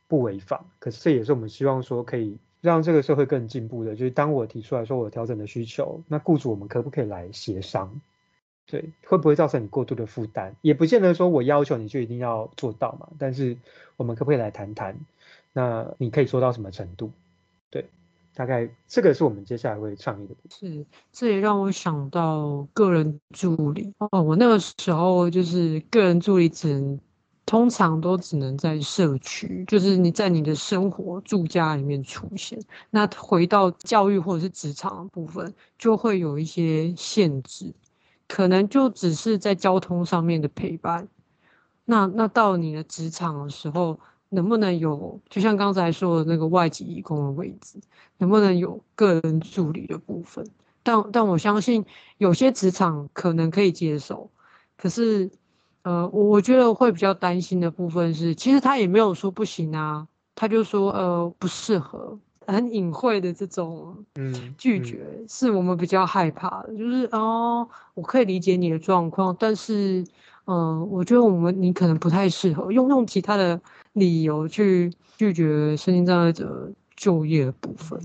[0.09, 0.65] 不违法。
[0.79, 8.01] 可是这也是我们希望说可以让这个社会更进步的，就是当我提出来说我调整的需求，那雇主我们可不可以来协商？
[8.65, 10.57] 对，会不会造成你过度的负担？
[10.61, 13.55] 也不见得说我要求你就一定要做到嘛，但是
[13.95, 14.97] 我们可不可以来谈谈？
[15.53, 17.13] 那你可以做到什么程度？
[17.69, 17.85] 对。
[18.35, 20.35] 大概这个是我们接下来会倡议的。
[20.49, 24.21] 是，这也让我想到个人助理哦。
[24.21, 26.99] 我那个时候就是个人助理，只能
[27.45, 32.59] 通常都只能在社区，就是你在你的生活住家里面出现。
[32.89, 37.73] 那回到教育或者是职场的部分，就会有一些限制，
[38.27, 41.07] 可能就只是在交通上面的陪伴。
[41.85, 43.97] 那那到你的职场的时候。
[44.29, 47.79] 能不能有，就像刚才说的那个外籍义工的位置，
[48.17, 50.45] 能不能有个人助理的部分？
[50.83, 51.83] 但但我相信
[52.17, 54.29] 有些职场可能可以接受，
[54.77, 55.29] 可是，
[55.83, 66.75] 呃，我我觉得会比较担心的部分是，其实他也没有说不行啊，他就说呃不适合，很隐晦的这种嗯拒绝，是我们比较害怕的。
[66.77, 70.05] 就是哦，我可以理解你的状况，但是
[70.45, 73.59] 嗯、呃，我觉得我们你可能不太适合用用其他的
[73.95, 77.99] 理由去拒绝身心障碍者就业的部分。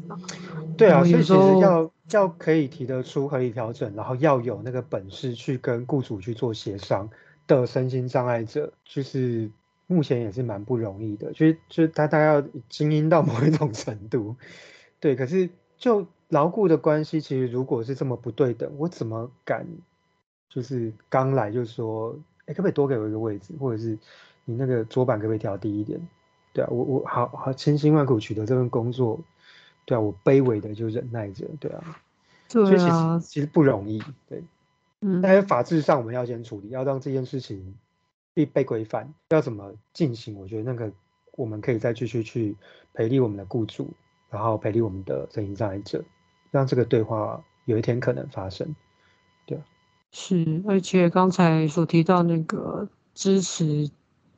[0.78, 7.10] 对啊，所以其实要要可以提得出合理调整，然后要有那个本事去跟雇主去做协商
[7.46, 9.50] 的身心障碍者，就是。
[9.92, 14.36] 目前也是蛮不容易的，就是就是他他要精英到某一种程度，
[15.00, 15.16] 对。
[15.16, 19.66] 可是就牢固的关系，其实如果是这么不对等，我怎么敢
[20.48, 23.98] 就是刚来就说，哎、欸，可不可以多给我一个位置，或者是
[24.50, 26.00] 你那个桌板可不可以调低一点？
[26.52, 29.20] 对啊，我我好好千辛万苦取得这份工作，
[29.84, 32.00] 对啊，我卑微的就忍耐着，对啊。
[32.48, 32.68] 对啊。
[32.70, 34.42] 其实其实不容易，对。
[35.00, 35.20] 嗯。
[35.22, 37.74] 但是法制上我们要先处理，要让这件事情。
[38.32, 40.38] 被被规范要怎么进行？
[40.38, 40.90] 我觉得那个
[41.32, 42.56] 我们可以再继续去
[42.94, 43.90] 培力我们的雇主，
[44.30, 46.02] 然后培力我们的身心障碍者，
[46.52, 48.76] 让这个对话有一天可能发生。
[49.46, 49.60] 对，
[50.12, 53.90] 是，而且刚才所提到那个支持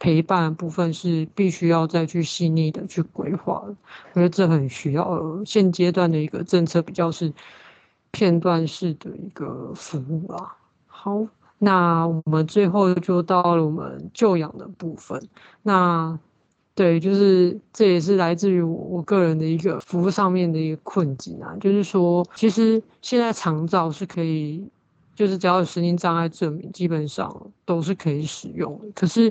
[0.03, 3.77] 陪伴部分是必须要再去细腻的去规划的，
[4.15, 5.23] 我觉得这很需要。
[5.47, 7.33] 现阶段的一个政策比较是
[8.11, 10.57] 片段式的一个服务啦。
[10.89, 11.25] 好。
[11.65, 15.23] 那我们最后就到了我们就养的部分。
[15.63, 16.19] 那
[16.75, 24.67] 对，就是这也是来自于我我个人的一个服务上面的一个困境啊，就是说，其实现在长照是可以，
[25.15, 28.87] 就是只要有身心障碍证明，基本上都是可以使用的。
[28.93, 29.31] 可是，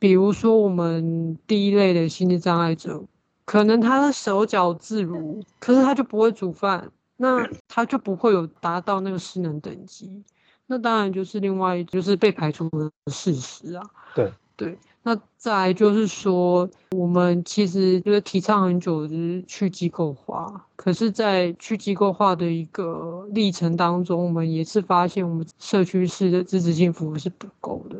[0.00, 3.04] 比如说我们第一类的心理障碍者，
[3.44, 10.24] 可能他的手脚自如，可是他就不会煮饭，那他就不会有达到那个失能等级。
[10.66, 13.82] 那当然就是另外就是被排除的事实啊。
[14.14, 20.66] 对对，那再来就是说，我们其实就是提倡很久，就是去机构化。
[20.76, 27.96] 可是，在去机构化的一个历程当中，我们也是发现，我们社区式的支持性服务是不够的。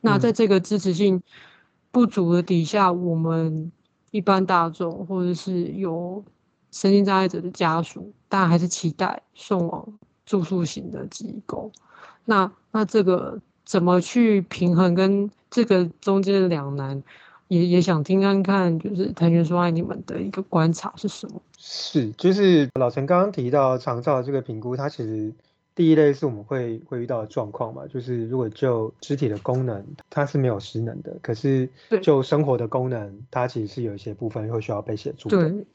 [0.00, 1.20] 那在这个支持性
[1.90, 3.72] 不足的底下，嗯、我们
[4.12, 6.24] 一般大众或者是有
[6.70, 11.72] 身心障碍者的家属，当然还是期待送往住宿型的机构。
[12.24, 17.02] 那那这个怎么去平衡跟这个中间的两难，
[17.48, 21.40] 也也想听看看，就是谭权说爱你们的一个观察是什么？
[21.56, 25.32] 是，就是老陈刚刚提到长照这个评估，它其实
[25.74, 31.68] 第一类是我们会会遇到的状况嘛，就是如果就肢体的功能，它是没有失能的，可是
[32.02, 35.48] 就生活的功能，它其实是有一些部分会需要被协助的。
[35.48, 35.66] 对，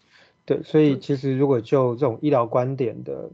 [0.45, 3.29] 对，所以其实如果就这种医疗观点的。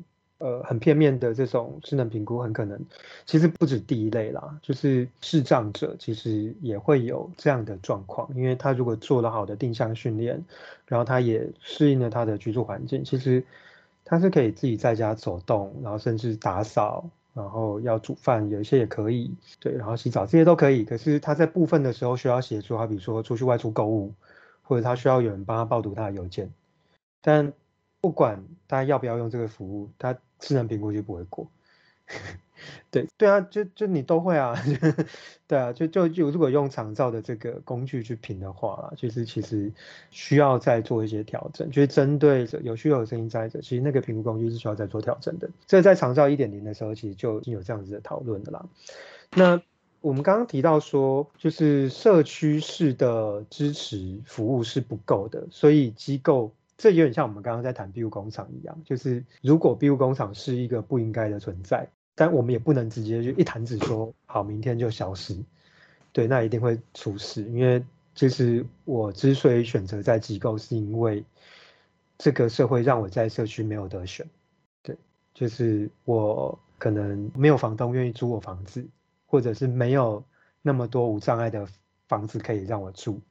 [0.46, 2.80] 呃，很片面的这种智能评估，很可能
[3.26, 10.40] 其实不止第一类啦，就是视障者其实也会有这样的状况，因为他如果做了好的定向训练，
[10.86, 13.44] 然后他也适应了他的居住环境，其实
[14.04, 20.86] 他是可以自己在家走动，然后甚至打扫，然后要煮饭，有一些也可以，对，然后洗澡这些都可以。
[20.86, 24.14] 可是他在部分的时候需要协助，他比如说出去外出购物，
[24.62, 26.52] 或者他需要有人帮他报读他的邮件，
[27.22, 27.52] 但
[28.00, 31.48] 不管他要不要用这个服务，他自然评估就不会过，
[32.92, 34.56] 对对啊，就就你都会啊，
[35.48, 39.72] 对啊，就就就如果用长照的这个工具去评的话，就是其实
[40.12, 45.50] 需要再做一些调整，就是针对有需要的声音在者，其实那个评估工具是需要再做调整的。
[45.68, 48.66] 这在长照一点零的时候，其实就已经有这样子的讨论的啦。
[49.36, 49.62] 那
[50.02, 56.54] 我们刚刚提到说，就是社区式的支持服务是不够的，所以机构。
[56.78, 65.38] 这有点像我们刚刚在谈庇护工厂一样，就是如果庇护工厂是一个不应该的存在，但我们也不能直接就一弹指说好，明天就消失，
[66.12, 67.44] 对，那一定会出事。
[67.44, 67.82] 因为
[68.14, 71.24] 其实我之所以选择在机构，是因为
[72.18, 74.28] 这个社会让我在社区没有得选，
[74.84, 74.98] 对，
[75.34, 78.86] 就是我可能没有房东愿意租我房子，
[79.26, 80.22] 或者是没有
[80.62, 81.66] 那么多无障碍的
[82.10, 83.22] 房子可以让我住，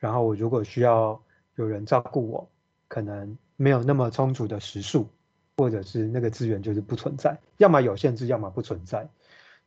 [0.00, 1.22] 然后我如果需要
[1.54, 2.48] 有人照顾我。
[2.92, 5.08] 可能没有那么充足的时数，
[5.56, 9.08] 或者是那个资源就是不存在，要么有限制，要么不存在。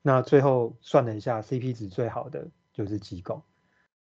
[0.03, 3.41] 那最后算了一下，CP 值最好的就是机构，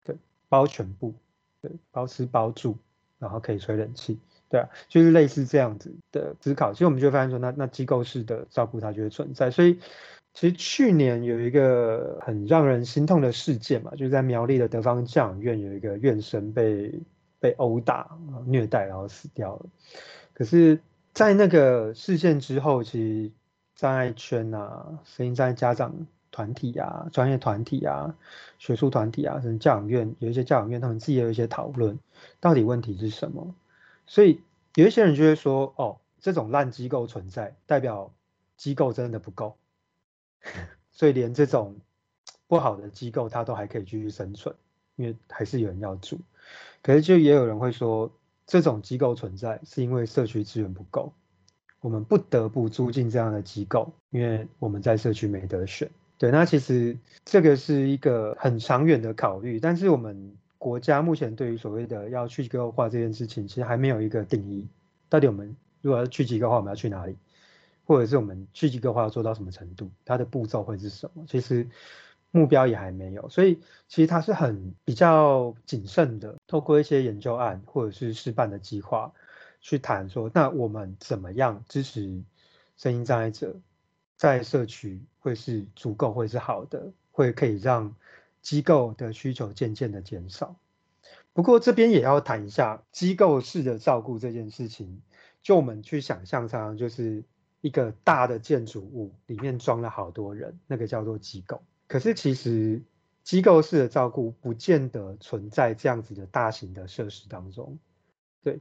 [0.05, 0.15] 对，
[0.47, 1.13] 包全部，
[1.61, 2.77] 对，包吃包住，
[3.17, 4.17] 然后可以吹冷气，
[4.47, 6.71] 对啊，就是类似这样子的思考。
[6.71, 9.51] 其实我们就发现说那，那机构式的照顾它就会存在。
[9.51, 9.79] 所以
[10.33, 17.01] 其实去年有一个很让人心痛的事件嘛，就是在苗栗的德芳教养院有一个院生被。
[17.39, 19.65] 被殴打、虐待，然后死掉了。
[20.33, 20.79] 可是，
[21.13, 23.31] 在那个事件之后，其实
[23.75, 28.15] 障碍圈啊、身心障碍家长团体啊、专业团体啊、
[28.57, 31.99] 学术团体啊，甚至教养院有一些教养院，他们自己也有一些讨论，
[32.39, 33.55] 到底问题是什么？
[34.05, 34.41] 所以
[34.75, 38.11] 有一些人就会说，哦，这种烂机构存在，代表
[38.57, 39.57] 机构真的不够，
[40.91, 41.75] 所以连这种
[42.47, 44.55] 不好的机构它都还可以继续生存，
[44.95, 46.19] 因为还是有人要住。
[46.81, 48.11] 可是就也有人会说，
[48.47, 51.13] 这种机构存在是因为社区资源不够，
[51.81, 55.89] 我们不得不租进这样的机构，因为我们在社区没得选。
[56.17, 64.67] 对，那其实这个是一个很长远的考虑，但是我们国家目前对于所谓的要去机构化这件事情，其实还没有一个定义。
[65.07, 67.15] 到底我们如果要去机构化，我们要去哪里？
[67.85, 69.89] 或者是我们去机构化要做到什么程度？
[70.05, 71.23] 它的步骤会是什么？
[71.27, 71.67] 其实
[72.31, 79.11] 目标也还没有，所以其实他是很比较谨慎的，透过一些研究案或者是试办的计划
[79.61, 82.23] 去谈说，那我们怎么样支持
[82.77, 83.55] 声音障碍者？
[84.15, 87.95] 在社区会是足够，会是好的，会可以让
[88.41, 90.55] 机构的需求渐渐的减少。
[91.31, 95.01] 不过这边也要谈一下机构式的照顾这件事情。
[95.41, 97.23] 就我们去想象上，就是
[97.61, 101.61] 一个大的建筑物里面装了好多人，那个叫做机构。
[101.89, 102.81] 可是其实
[103.25, 107.77] 机构式的照顾不见得存在这样子的大型的设施当中。
[108.41, 108.59] 对，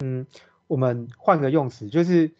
[0.00, 0.26] 嗯，
[0.66, 2.32] 我们换个用词，就是。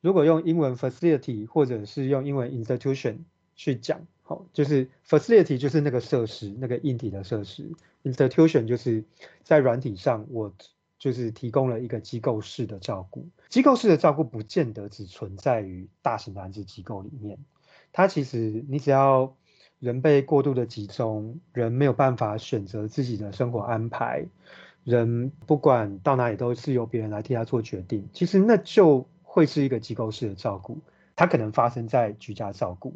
[0.00, 3.20] 如果用英文 facility 或者是用英文 institution
[3.56, 7.72] 去讲，好，就是 facility 就是那个设施，那个硬体的设施
[8.02, 9.02] ；institution 就是
[9.44, 10.54] 在软体上，我
[10.98, 13.26] 就是提供了一个机构式的照顾。
[13.48, 17.38] 机构式的照顾不见得只存在于大型的安置机构里面，
[17.90, 19.34] 它其实你只要
[19.84, 24.24] 人被过度的集中，人没有办法选择自己的生活安排，
[24.82, 29.06] 人不管到哪里都是由别人来替他做决定，其实那就。
[29.36, 30.78] 会是一个机构式的照顾，
[31.16, 32.94] 它可能发生在居家照顾，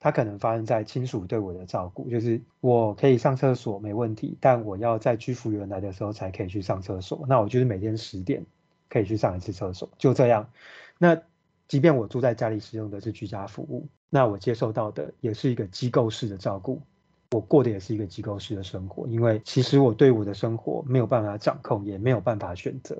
[0.00, 8.44] 它可能发生在亲属对我的照顾，就是我可以上厕所没问题，但我要在居服员来的时候才可以去上厕所，那我就是每天十点
[8.88, 10.50] 可以去上一次厕所，就这样。
[10.98, 11.22] 那
[11.70, 16.82] 即便我住在家里使用的是居家服务，那我接受到的也是一个机构式的照顾，
[17.30, 22.98] 我过的也是一个机构式的生活，因为其实我对我的生活没有办法掌控，也没有办法选择，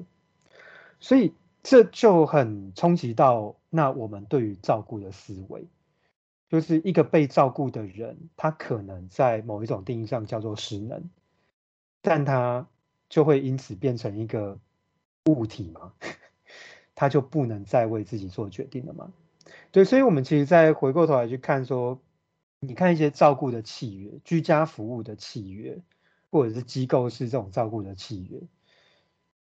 [1.00, 1.34] 所以。
[1.62, 5.68] 这就很冲击到那我们对于照顾的思维，
[6.48, 11.10] 就是一个被照顾的人，他可能在某一种定义上叫做失能，
[12.00, 12.66] 但他
[13.10, 14.58] 就会因此变成一个
[15.26, 15.92] 物体吗？
[17.00, 19.10] 他就不能再为自己做决定了吗？
[19.72, 21.98] 对，所以，我们其实再回过头来去看说，
[22.60, 25.80] 你看一些照顾的契约、居家服务的契约，
[26.30, 28.42] 或者是机构式这种照顾的契约，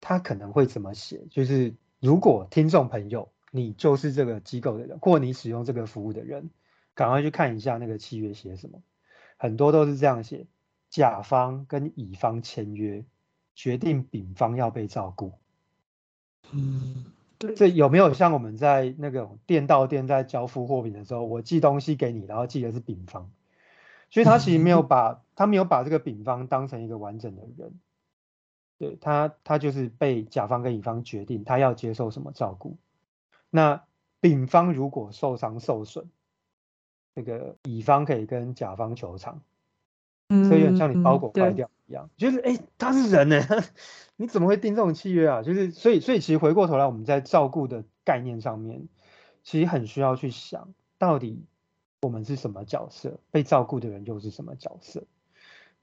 [0.02, 1.24] 他可能会怎么写？
[1.30, 1.74] 就是。
[1.98, 6.50] 如果听众朋友，你就是这个机构的人，或你使用这个服务的人，
[6.94, 8.82] 赶快去看一下那个契约写什么。
[9.38, 10.46] 很多都是这样写：
[10.90, 13.02] 甲方跟乙方签约，
[13.54, 15.32] 决定丙方要被照顾。
[16.52, 17.06] 嗯，
[17.38, 23.28] 这有没有像我们在那个店到店在交付货品的时候，我寄东西给你，然后寄的是丙方，
[24.10, 27.78] 所以他其实没有 把他没有把这个丙方当成一个完整的人。
[28.78, 32.76] 对他，他就是被甲方跟乙方决定他要接受什么照顾。
[33.48, 33.84] 那
[34.20, 36.10] 丙方如果受伤受损，
[37.14, 39.40] 这个乙方可以跟甲方求偿。
[40.28, 43.40] 嗯，所以有点像你包裹坏掉一样，就是哎，他是人呢，
[44.16, 45.42] 你怎么会订这种契约啊？
[45.42, 48.88] 就是所以，所以其实回过头来，我们在照顾的概念上面，
[49.42, 51.44] 其实很需要去想到底
[52.02, 55.04] 我们是什么角色，被照顾的人又是什么角色。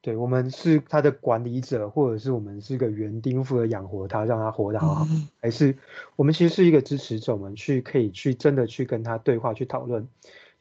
[0.01, 5.07] 对，我们是他的管理者，或者是我们是个园丁，负责养活他，让他活得好好，
[5.39, 5.77] 还是
[6.17, 10.05] 我们其实是一个支持者，我们去可以去真的去跟他对话，去讨论，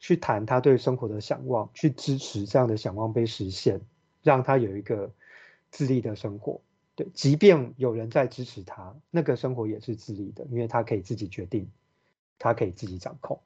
[0.03, 3.79] 去谈他对生活的想望，去支持这样的想望被实现，
[4.21, 5.09] 让他有一个
[5.71, 6.59] 自立的生活。
[6.95, 11.71] 对，即便有人在支持他，那个生活也是自立的，因为他可以自己决定，
[12.37, 13.39] 他可以自己掌控。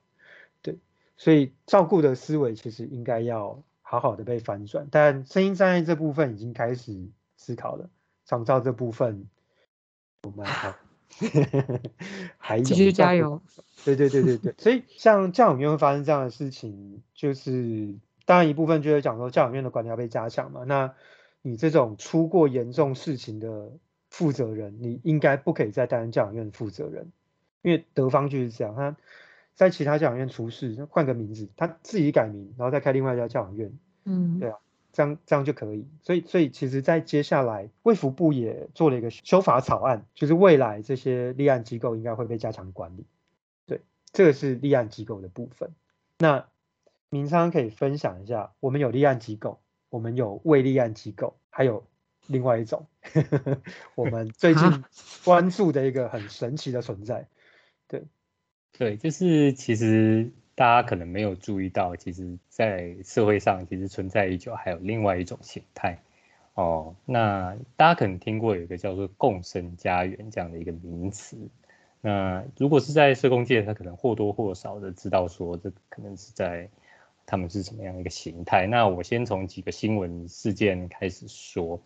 [0.63, 0.79] 对，
[1.15, 3.61] 所以照顾的思维其实应该要。
[3.89, 7.07] 好好的被翻转，但声音障碍这部分已经开始
[7.37, 7.89] 思考了。
[8.25, 9.29] 长照这部分，
[10.23, 10.45] 我们
[12.37, 13.41] 还继续加油。
[13.85, 20.63] 对对对对对， 所以像教养院会发生这样的事情，就是当然一部分就是讲说教养院的管理要被加强嘛。
[20.65, 20.93] 那
[21.41, 23.71] 你这种出过严重事情的
[24.09, 27.11] 负责人，你应该不可以再担任教养院负责人，
[27.61, 28.95] 因为德方就是这样，他。
[29.55, 33.75] 在其他教养院出事，换个名字，他自己改名，然后再开另外一家教养院，
[34.05, 34.57] 嗯，对啊，
[34.97, 35.85] 这样这样就可以。
[36.01, 43.05] 所以，所以其实，在接下来，卫福部也做了一个修法草案，就是未来这些立案机构应该会被加强管理。
[43.67, 45.69] 对，这个是立案机构的部分。
[46.17, 46.47] 那
[47.11, 49.59] 明昌可以分享一下，我们有立案机构，
[49.91, 51.85] 我们有未立案机构，还有
[52.25, 52.87] 另外一种，
[53.93, 54.83] 我们最近
[55.23, 57.27] 关注的一个很神奇的存在。
[57.87, 58.03] 对，
[58.71, 65.99] 对，就是其实大家可能没有注意到，其实，在社会上其实存在已久，还有另外一种形态。
[66.55, 71.37] 哦，那大家可能听过有一个叫做“共生家园”这样的一个名词。
[72.01, 76.67] 那如果是在社工界，他可能或多或少的知道说，这可能是在
[77.27, 78.65] 他们是什么样一个形态。
[78.65, 81.79] 那我先从几个新闻事件开始说。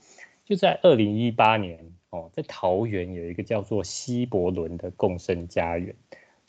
[0.46, 5.94] 就在二零一八年哦，在桃园有一个叫做西伯伦的共生家园，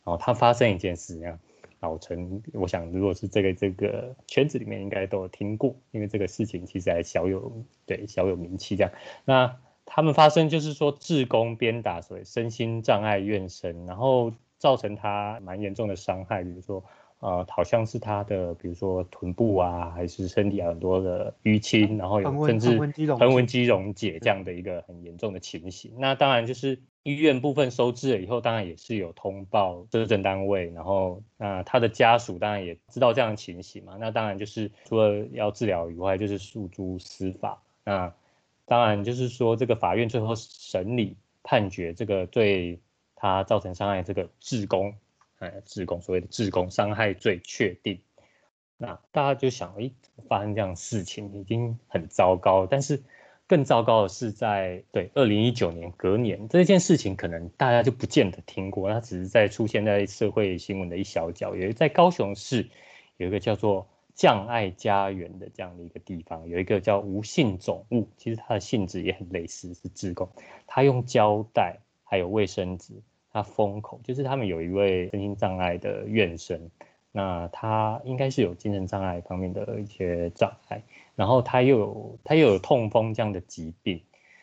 [0.04, 1.38] 哦，它发生一件事啊。
[1.82, 7.52] 老陈，我想如果是这个这个圈子里面应该都有听过，因为这个事情其实还小有
[7.84, 8.90] 对小有名气这样。
[9.26, 9.54] 那
[9.84, 16.82] 他们发生就是说，志工鞭打所谓身心障碍院生，然后造成他蛮严重的伤害，比如说。
[17.22, 22.70] 呃，好像是他的，比如说臀部啊，还是身体啊，很多的淤青，然后有甚至
[23.16, 25.92] 横纹肌溶解这样的一个很严重的情形。
[25.98, 33.96] 那当然就是医院部分收治了以后，当然也是有通报社政单位，然后那他的家属当然也知道这样的情形嘛。
[33.98, 37.62] 那当然就是除了要治疗以外，就是诉诸司法。
[37.84, 38.14] 那
[38.66, 42.78] 当然就是说这个法院最后审理判决，这个对
[43.16, 44.94] 他造成伤害这个自宫。
[45.38, 47.98] 哎，自宫所谓的自宫伤害罪确定，
[48.76, 49.90] 那大家就想，哎，
[50.28, 53.02] 发生这样事情已经很糟糕，但是
[53.52, 61.54] 更糟糕的是在对二零一九年隔年这件事情，可能大家就不见得听过，它只是在出现在社会新闻的一小角。
[61.54, 62.70] 有在高雄市
[63.18, 70.30] 有一个叫做匠爱家园的这样的一个地方，有一个叫吴姓总务，其实它的性质也很类似，是自工，
[70.66, 72.94] 他用胶带还有卫生纸。
[73.34, 76.70] 他封口，就是他们有一位身心障碍的院生，
[77.12, 80.82] 那他应该是有精神障碍方面的一些障碍，
[81.14, 84.02] 然后他又有他又有痛风这样的疾病，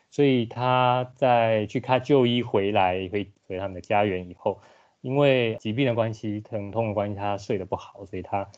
[0.10, 4.60] 所以他在去看就医回来回回他们的家园以后，
[5.02, 8.50] 因为疾病的关系、疼痛的关系，他睡得不好，所以他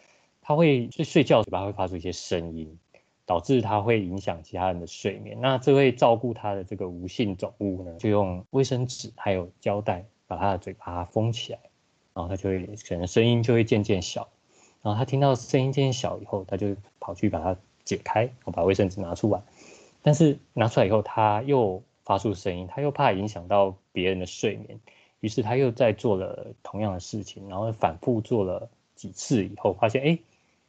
[0.41, 2.77] 他会睡睡觉嘴巴会发出一些声音，
[3.25, 5.39] 导致他会影响其他人的睡眠。
[5.41, 10.05] 那这位照顾他的这个吴姓总务呢，就用卫生纸还有胶带。
[10.27, 11.59] 把他的嘴巴封起来，
[12.13, 14.29] 然后他就会可能声音就会渐渐小，
[14.81, 19.41] 然后他听到声音渐渐小以后，他就跑去把它解开，我把卫生纸拿出来，
[20.01, 24.79] 但是拿出来以后他又发出声音，他又怕影响到别人的睡眠，
[25.19, 30.19] 于是他又在做了同样的事情，然后反复做了几次以后，发现哎，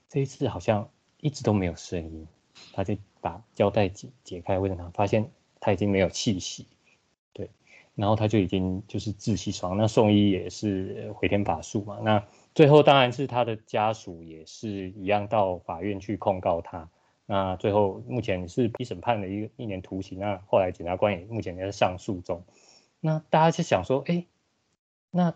[0.09, 0.89] 这一次好像
[1.21, 2.27] 一直都没有声音，
[2.73, 6.67] 他就把胶带解解开卫生纸，发现他已经没有气息。
[8.03, 12.01] 然后他就已经就是窒息死亡，那送医也是回天乏术嘛。
[12.03, 12.21] 那
[12.53, 16.89] 最后当然是他的家属也是一样到法院去控告他。
[17.27, 20.19] 那最后目前是一审判了一个一年徒刑。
[20.19, 22.43] 那后来检察官也目前也在上诉中。
[22.99, 24.27] 那大家就想说，哎，
[25.13, 25.33] 那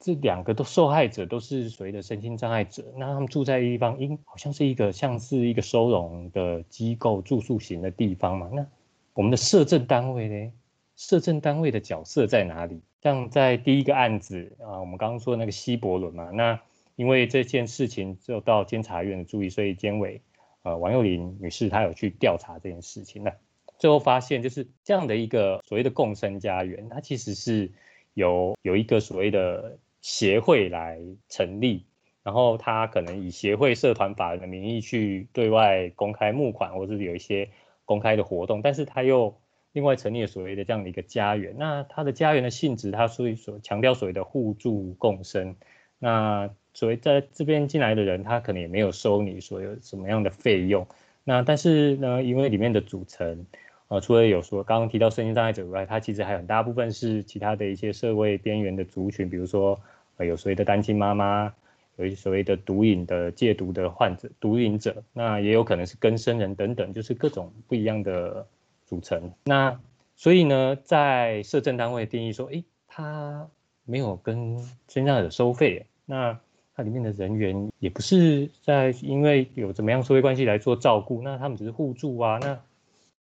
[0.00, 8.48] 这两个都受害者都是所谓的身心障碍者，那他们住在地方，应好像是一个像是一个收容的机构住宿型的地方嘛。
[8.50, 8.66] 那
[9.12, 10.52] 我们的摄政单位呢？
[10.98, 12.82] 社政单位的角色在哪里？
[13.00, 16.60] 像在第一个案子啊，我们刚刚说那个西伯伦嘛，那
[16.96, 20.20] 因为这件事情就到监察院的注意，所以监委
[20.64, 23.22] 呃王幼玲女士她有去调查这件事情。
[23.22, 23.32] 那
[23.78, 27.70] 最后发现就是这样的一个所谓的共生家园，它其实是
[28.14, 30.98] 由有一个所谓的协会来
[31.28, 31.86] 成立，
[32.24, 37.48] 然后他可能以协会社团法人的名义去对外公开募款，或者是有一些
[37.84, 39.38] 公开的活动，但是他又
[39.72, 45.54] 另外成立了所谓的这样的一个家园，那它的家园的性质，它所以所强调所谓的互助共生。
[45.98, 50.86] 那所谓在这边进来的人，他可能也没有收你所有什么样的费用。
[51.24, 53.44] 那但是呢，因为里面的组成，
[53.88, 59.78] 呃，除了有说刚刚提到身心障碍者以外，它其实还有很大部分是其他的一些社会边缘的族群，比如说
[60.18, 61.52] 呃有所谓的单亲妈妈，
[61.96, 68.46] 有一所谓的毒瘾的戒毒的患者、毒瘾者，那也有可能是更生人等等，就是各种不一样的。
[68.88, 69.30] 组成。
[69.44, 69.78] 那
[70.16, 73.48] 所以呢，在社政单位定义说，诶，他
[73.84, 74.56] 没有跟
[74.88, 76.40] 身障者收费，那
[76.74, 82.60] 它里面的人员也不是在因为有怎么样社会关系来做照顾，那他们只是互助啊，那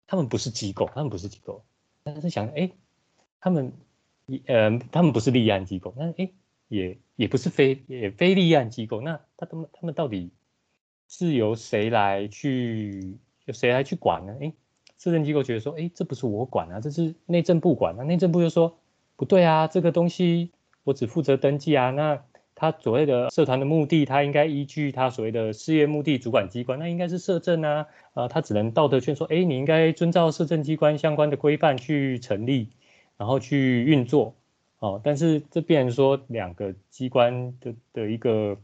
[0.06, 1.62] 他们不是机构，他们不是机构，
[2.02, 2.72] 但是想，诶，
[3.40, 3.72] 他们，
[4.46, 6.32] 呃，他们不是立案机构，那诶，
[6.68, 10.30] 也也不是非也非立案机构，那他们他们到底
[11.08, 14.34] 是由谁来去，由谁来去管呢？
[14.40, 14.54] 诶。
[15.02, 18.04] 社政机构觉得说，哎，这不是我管啊，这是内政部管啊。
[18.04, 18.76] 内政部就说，
[19.16, 20.50] 不对啊，这个东西
[20.84, 21.90] 我只负责登记啊。
[21.90, 22.22] 那
[22.54, 32.68] 他所谓的社团的目的，他应该依据他所谓的事业目的主管机关，那应该是社政啊，呃，他只能道德劝说，哎，你应该遵照社政机关相关的规范去成立，
[33.16, 34.34] 然后去运作，
[34.80, 38.58] 哦，但是这变成说两个机关的的一个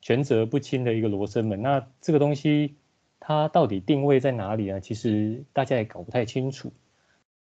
[0.00, 2.74] 权责不清的一个罗生门，那这个东西
[3.20, 4.80] 它到底定位在哪里呢？
[4.80, 6.72] 其实大家也搞不太清楚。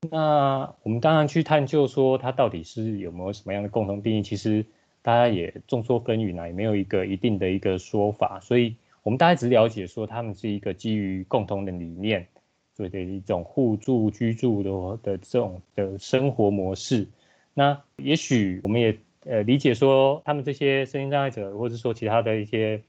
[0.09, 4.65] 那我们当然去探究说它到底是有没有什么样的共同定义，其实。
[5.01, 12.27] 大家也众说纷纭啊，也没有一个一定的一个说法，所以我们大概只了解说他们是一个基于共同的理念，
[12.75, 17.07] 所以的一种互助居住的的这种的生活模式。
[17.53, 22.81] 那也许我们也呃理解说，他们这些身心障碍者，或者说其他的一些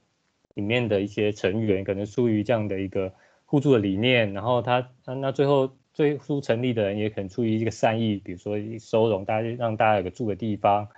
[0.54, 3.12] 里面的一些成员，可能出于这样的一个
[3.46, 10.88] 互助的理念，然后他那最后最初成立的人也可能出于一个善意，比如说收容大家，让大家有个住的地方。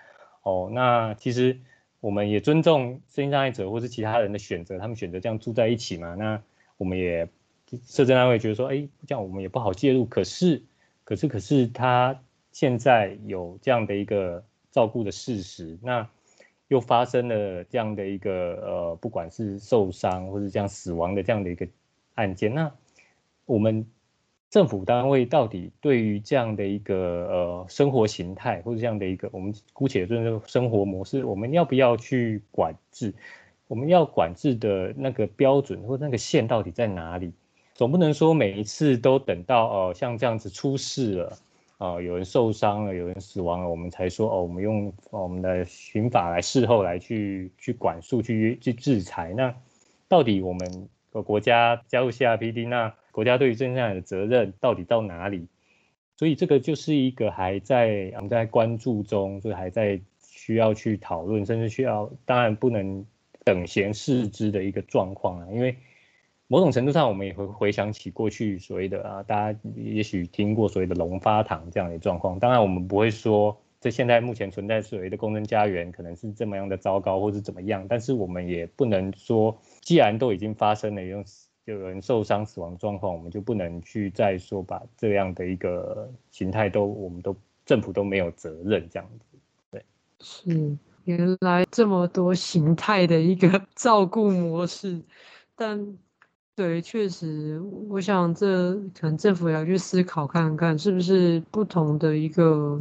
[0.43, 1.59] 哦，那其实
[2.01, 6.15] 我们也尊重身心障碍者或是其他人的选择，他们选择这样住在一起嘛。
[6.15, 6.43] 那
[6.77, 7.29] 我们也
[7.87, 10.05] 社政单位觉得说，哎，这样我们也不好介入。
[10.05, 10.63] 可是，
[11.05, 12.21] 可是，可是他
[12.51, 16.09] 现在有这样的一个照顾的事实，那
[16.69, 21.67] 又发生了这样的一个呃，不管是受伤或是这样死亡的这样的一个
[22.15, 22.73] 案件，那
[23.47, 23.87] 我们。
[24.53, 33.15] 政府单位到底对于这样的一个呃生活形态，或者这样的一个我们姑且说生活模式，我们要不要去管制？
[33.67, 37.33] 我们要管制的那个标准或那个线到底在哪里？
[37.73, 41.39] 总不能说每一次都等到哦、呃、像这样子出事了
[41.83, 49.35] 啊、有人受伤了，有人死亡了，我们才说哦，我们用我们的刑法来事后来去去管束、去去制裁。
[49.37, 49.53] 那
[50.07, 52.95] 到底我们的国家加入 CRPD 那？
[53.11, 55.49] 国家对于正向的责任到底到哪里？
[56.17, 63.05] 所以这个就是一个还在我们在关注中，所以还在需要去讨论，甚至需要当然不能
[63.45, 65.49] 等闲视之的一个状况啊。
[65.53, 65.77] 因为
[66.53, 72.39] 某种程度上，我们也会回想起过去所谓的啊，大家也许听过所谓的龙发堂这样的状况。
[72.39, 77.87] 当然，我们不会说这现在目前存在所谓的公生家园可能是这么样的糟糕，或是怎么样。
[77.89, 81.25] 但是我们也不能说，既然都已经发生了，用。
[81.65, 89.39] 有人受伤死亡状况，我们就不能去再说把这样的一个形态都，我们都政府都没有责任这样子。
[89.71, 89.85] 对，
[90.19, 95.01] 是原来这么多形态的一个 照顾模式，
[95.55, 95.97] 但
[96.55, 102.81] 对，确实，我想这可能政府也要去思考看看，是不是不同的一个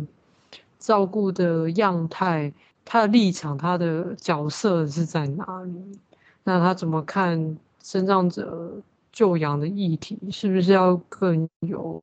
[0.78, 2.52] 照顾的样态，
[2.84, 6.00] 他的立场，他的角色是在哪里？
[6.44, 7.58] 那他怎么看？
[7.84, 8.72] 身障者
[9.12, 12.00] 救养的议题是不是要更有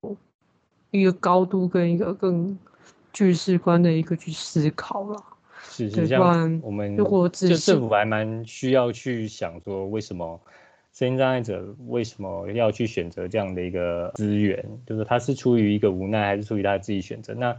[0.91, 2.59] 一个高度跟一个更
[3.13, 5.25] 具视观的一个去思考了？
[5.63, 10.41] 是是，像我们如果就政府还蛮需要去想说，为什么
[10.99, 14.65] 身心障碍者为什么要去选择这样的一个资源？
[14.85, 17.35] 就是他是出于一个无奈，还是出于他自己选择？
[17.35, 17.57] 那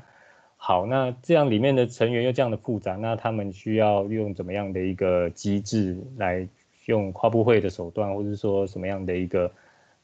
[0.57, 6.45] 好，那这样里面的成员又这样的复杂，那他们需要用怎么样的一个机制来？
[6.85, 9.51] 用跨部会的手段，或者说什么样的一个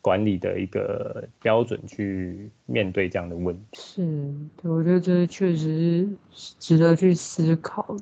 [0.02, 3.82] 管理的一个标准去面对这样的问题？
[3.82, 7.98] 是，我觉得这确实值得去思考，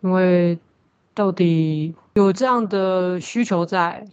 [0.00, 0.56] 因为
[1.12, 4.06] 到底有这样的需求在，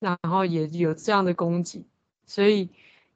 [0.00, 1.84] 然后也有这样的供给，
[2.26, 2.68] 所以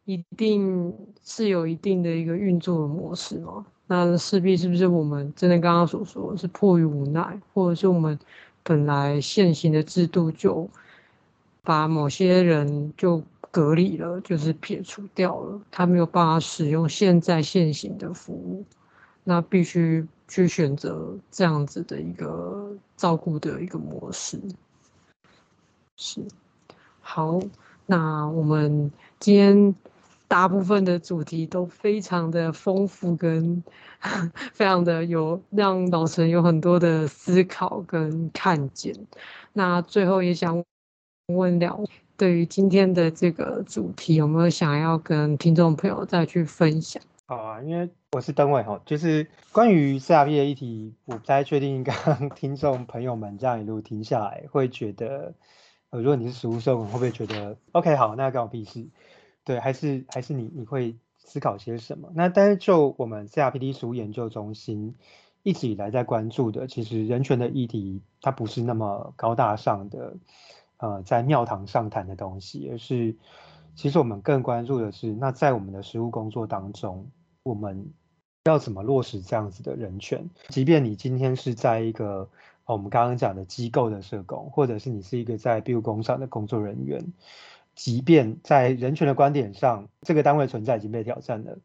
[0.04, 3.64] 一定是有一定的一个运作的模式嘛。
[3.86, 8.18] 那势必是不是我们真的刚刚所说是迫于无奈，或者是我们？
[8.64, 10.70] 本来现行的制度就
[11.64, 18.64] 把某些人就隔离了，就是撇除掉了，他没有办法使用现在现行的服务，
[19.24, 24.40] 那必须去选择这样子的一个照顾的一个模式。
[25.96, 26.24] 是，
[27.02, 27.38] 好，
[27.84, 29.74] 那我们今天。
[30.28, 33.62] 大部分的主题都非常的丰富，跟
[34.54, 38.94] 非常的有让老陈有很多的思考跟看见。
[39.52, 40.64] 那最后也想
[41.26, 47.02] 问两位，对于今天的这个主题，有没有想要跟听众朋友再去分享？
[47.26, 55.34] 好啊，因为我是邓伟哈，就是关于 CRP 的议题，我不太确定，刚刚听众朋友们这样一路听下来，会觉得，
[55.92, 58.88] 呃，如果你是实务社工，会不会觉得 OK 好，那干我屁事？
[59.44, 62.10] 对，还是还是你你会思考些什么？
[62.14, 64.94] 那但是就我们 CRPD 实务研究中心
[65.42, 70.14] 一直以来在关注的，其实人权的议题，它不是那么高大上的，
[70.78, 73.14] 呃，在庙堂上谈的东西，而是
[73.74, 77.10] 其实我们更关注的是，那在我们的实务工作当中，
[77.42, 77.92] 我们
[78.44, 80.30] 要怎么落实这样子的人权？
[80.48, 82.30] 即便你今天是在一个
[82.72, 87.12] 我们刚刚讲的机构的社工，或者是你是一个在庇护工厂的工作人员，
[87.74, 91.58] 即便在人权的观点上，这个单位存在已经被挑战了，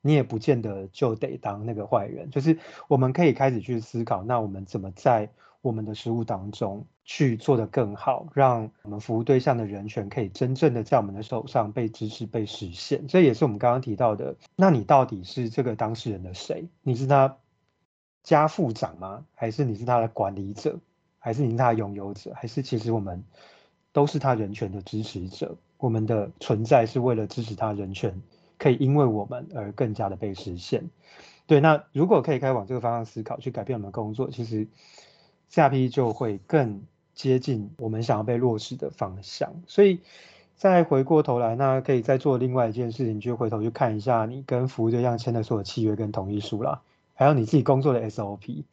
[0.00, 2.30] 你也不见得就得当那个坏人。
[2.30, 2.58] 就是
[2.88, 5.30] 我们可以开始去思考，那我们怎么在
[5.60, 13.06] 我们的实务当中去做得更好，让我们服务对象的人权可以真正的在我们的手上被支持、被实现。
[13.06, 14.36] 这也是我们刚刚提到的。
[14.56, 16.68] 那你到底是这个当事人的谁？
[16.82, 17.38] 你是他
[18.24, 19.24] 家父长吗？
[19.36, 20.80] 还是你是他的管理者？
[21.20, 22.32] 还是你是他的拥有者？
[22.34, 23.22] 还是其实我们
[23.92, 25.54] 都是他人权的支持者？
[25.78, 28.20] 我们的存在是为了支持他人权，
[28.58, 30.90] 可以因为我们而更加的被实现。
[31.46, 34.66] 对，那如果可以开往这个方向思考，去改变我们的工作，其实。
[35.50, 36.82] 下批就会更
[37.14, 40.00] 接近我们想要被落实的方向，所以
[40.56, 46.82] 再回过头来，那可以再做另外一件事情，就回头去看一下你跟服务对象签的所有契约跟同意书啦，
[47.14, 48.64] 还有你自己工作的 SOP。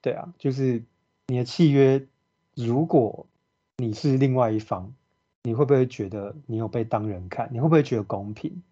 [0.00, 0.84] 对啊，就是
[1.26, 2.06] 你的契约，
[2.54, 3.26] 如果
[3.76, 4.92] 你是另外一方，
[5.42, 7.48] 你会不会觉得你有被当人看？
[7.52, 8.62] 你会不会觉得公平？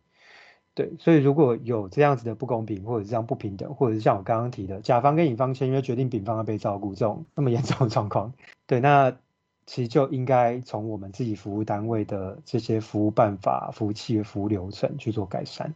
[0.74, 8.34] 对，所以如果有这样子的不公平，或者是这样不平等，或者是像我刚刚提的，甲方跟乙方签约决定丙方要被照顾这种那么严重的状况，
[8.66, 9.16] 对，那
[9.64, 15.74] 其实就应该从我们自己服务单位的这些服务办法、服务契约、服务流程去做改善。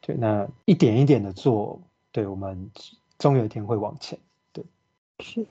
[0.00, 1.80] 对，那一点一点的做，
[2.12, 2.70] 对，我们
[3.18, 4.18] 终有一天会往前。
[4.52, 4.64] 对，
[5.20, 5.46] 是。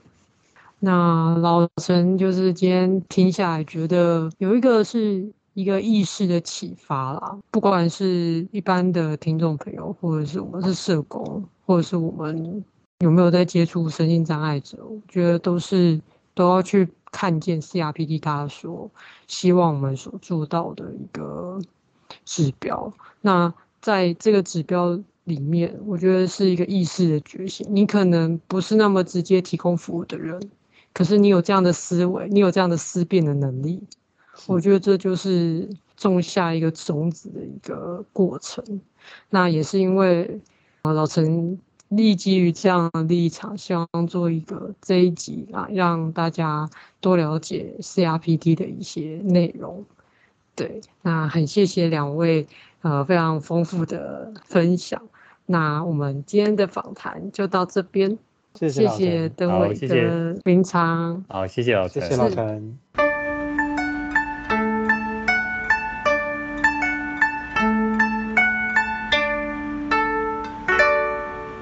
[0.79, 5.31] 那老陈就是今天听下来，觉得有一个是。
[5.55, 12.63] 一个意识的启发啦，不管是一般的听众朋友，或者是我们是社工，或者是我们
[12.99, 15.99] 有没有在接触身心障碍者，我觉得都是
[16.33, 18.89] 都要去看见 CRPD 他所
[19.27, 21.59] 希望我们所做到的一个
[22.23, 22.93] 指标。
[23.19, 24.97] 那在这个指标
[25.29, 27.65] 里面，我觉得是一个意识的觉醒。
[27.69, 30.37] 你可能不是那么直接提供服务的人，
[30.91, 33.81] 可是你有这样的思维，你有这样的思辨的能力。
[34.47, 38.81] 我觉得这就是种下一个种子的一个过程。
[39.29, 40.41] 那也是因为
[40.81, 46.69] 啊老陈立基于这样的立场，希望做一个这一集啊，让大家
[46.99, 49.85] 多了解 CRPD 的一些内容。
[50.55, 52.45] 对，那很谢谢两位
[52.81, 55.01] 呃非常丰富的分享。
[55.51, 58.19] 那我们今天的访谈就到这边，
[58.53, 62.09] 谢谢，谢谢登伟的明昌，好，谢谢老陈，谢。
[62.09, 63.08] 谢老陈。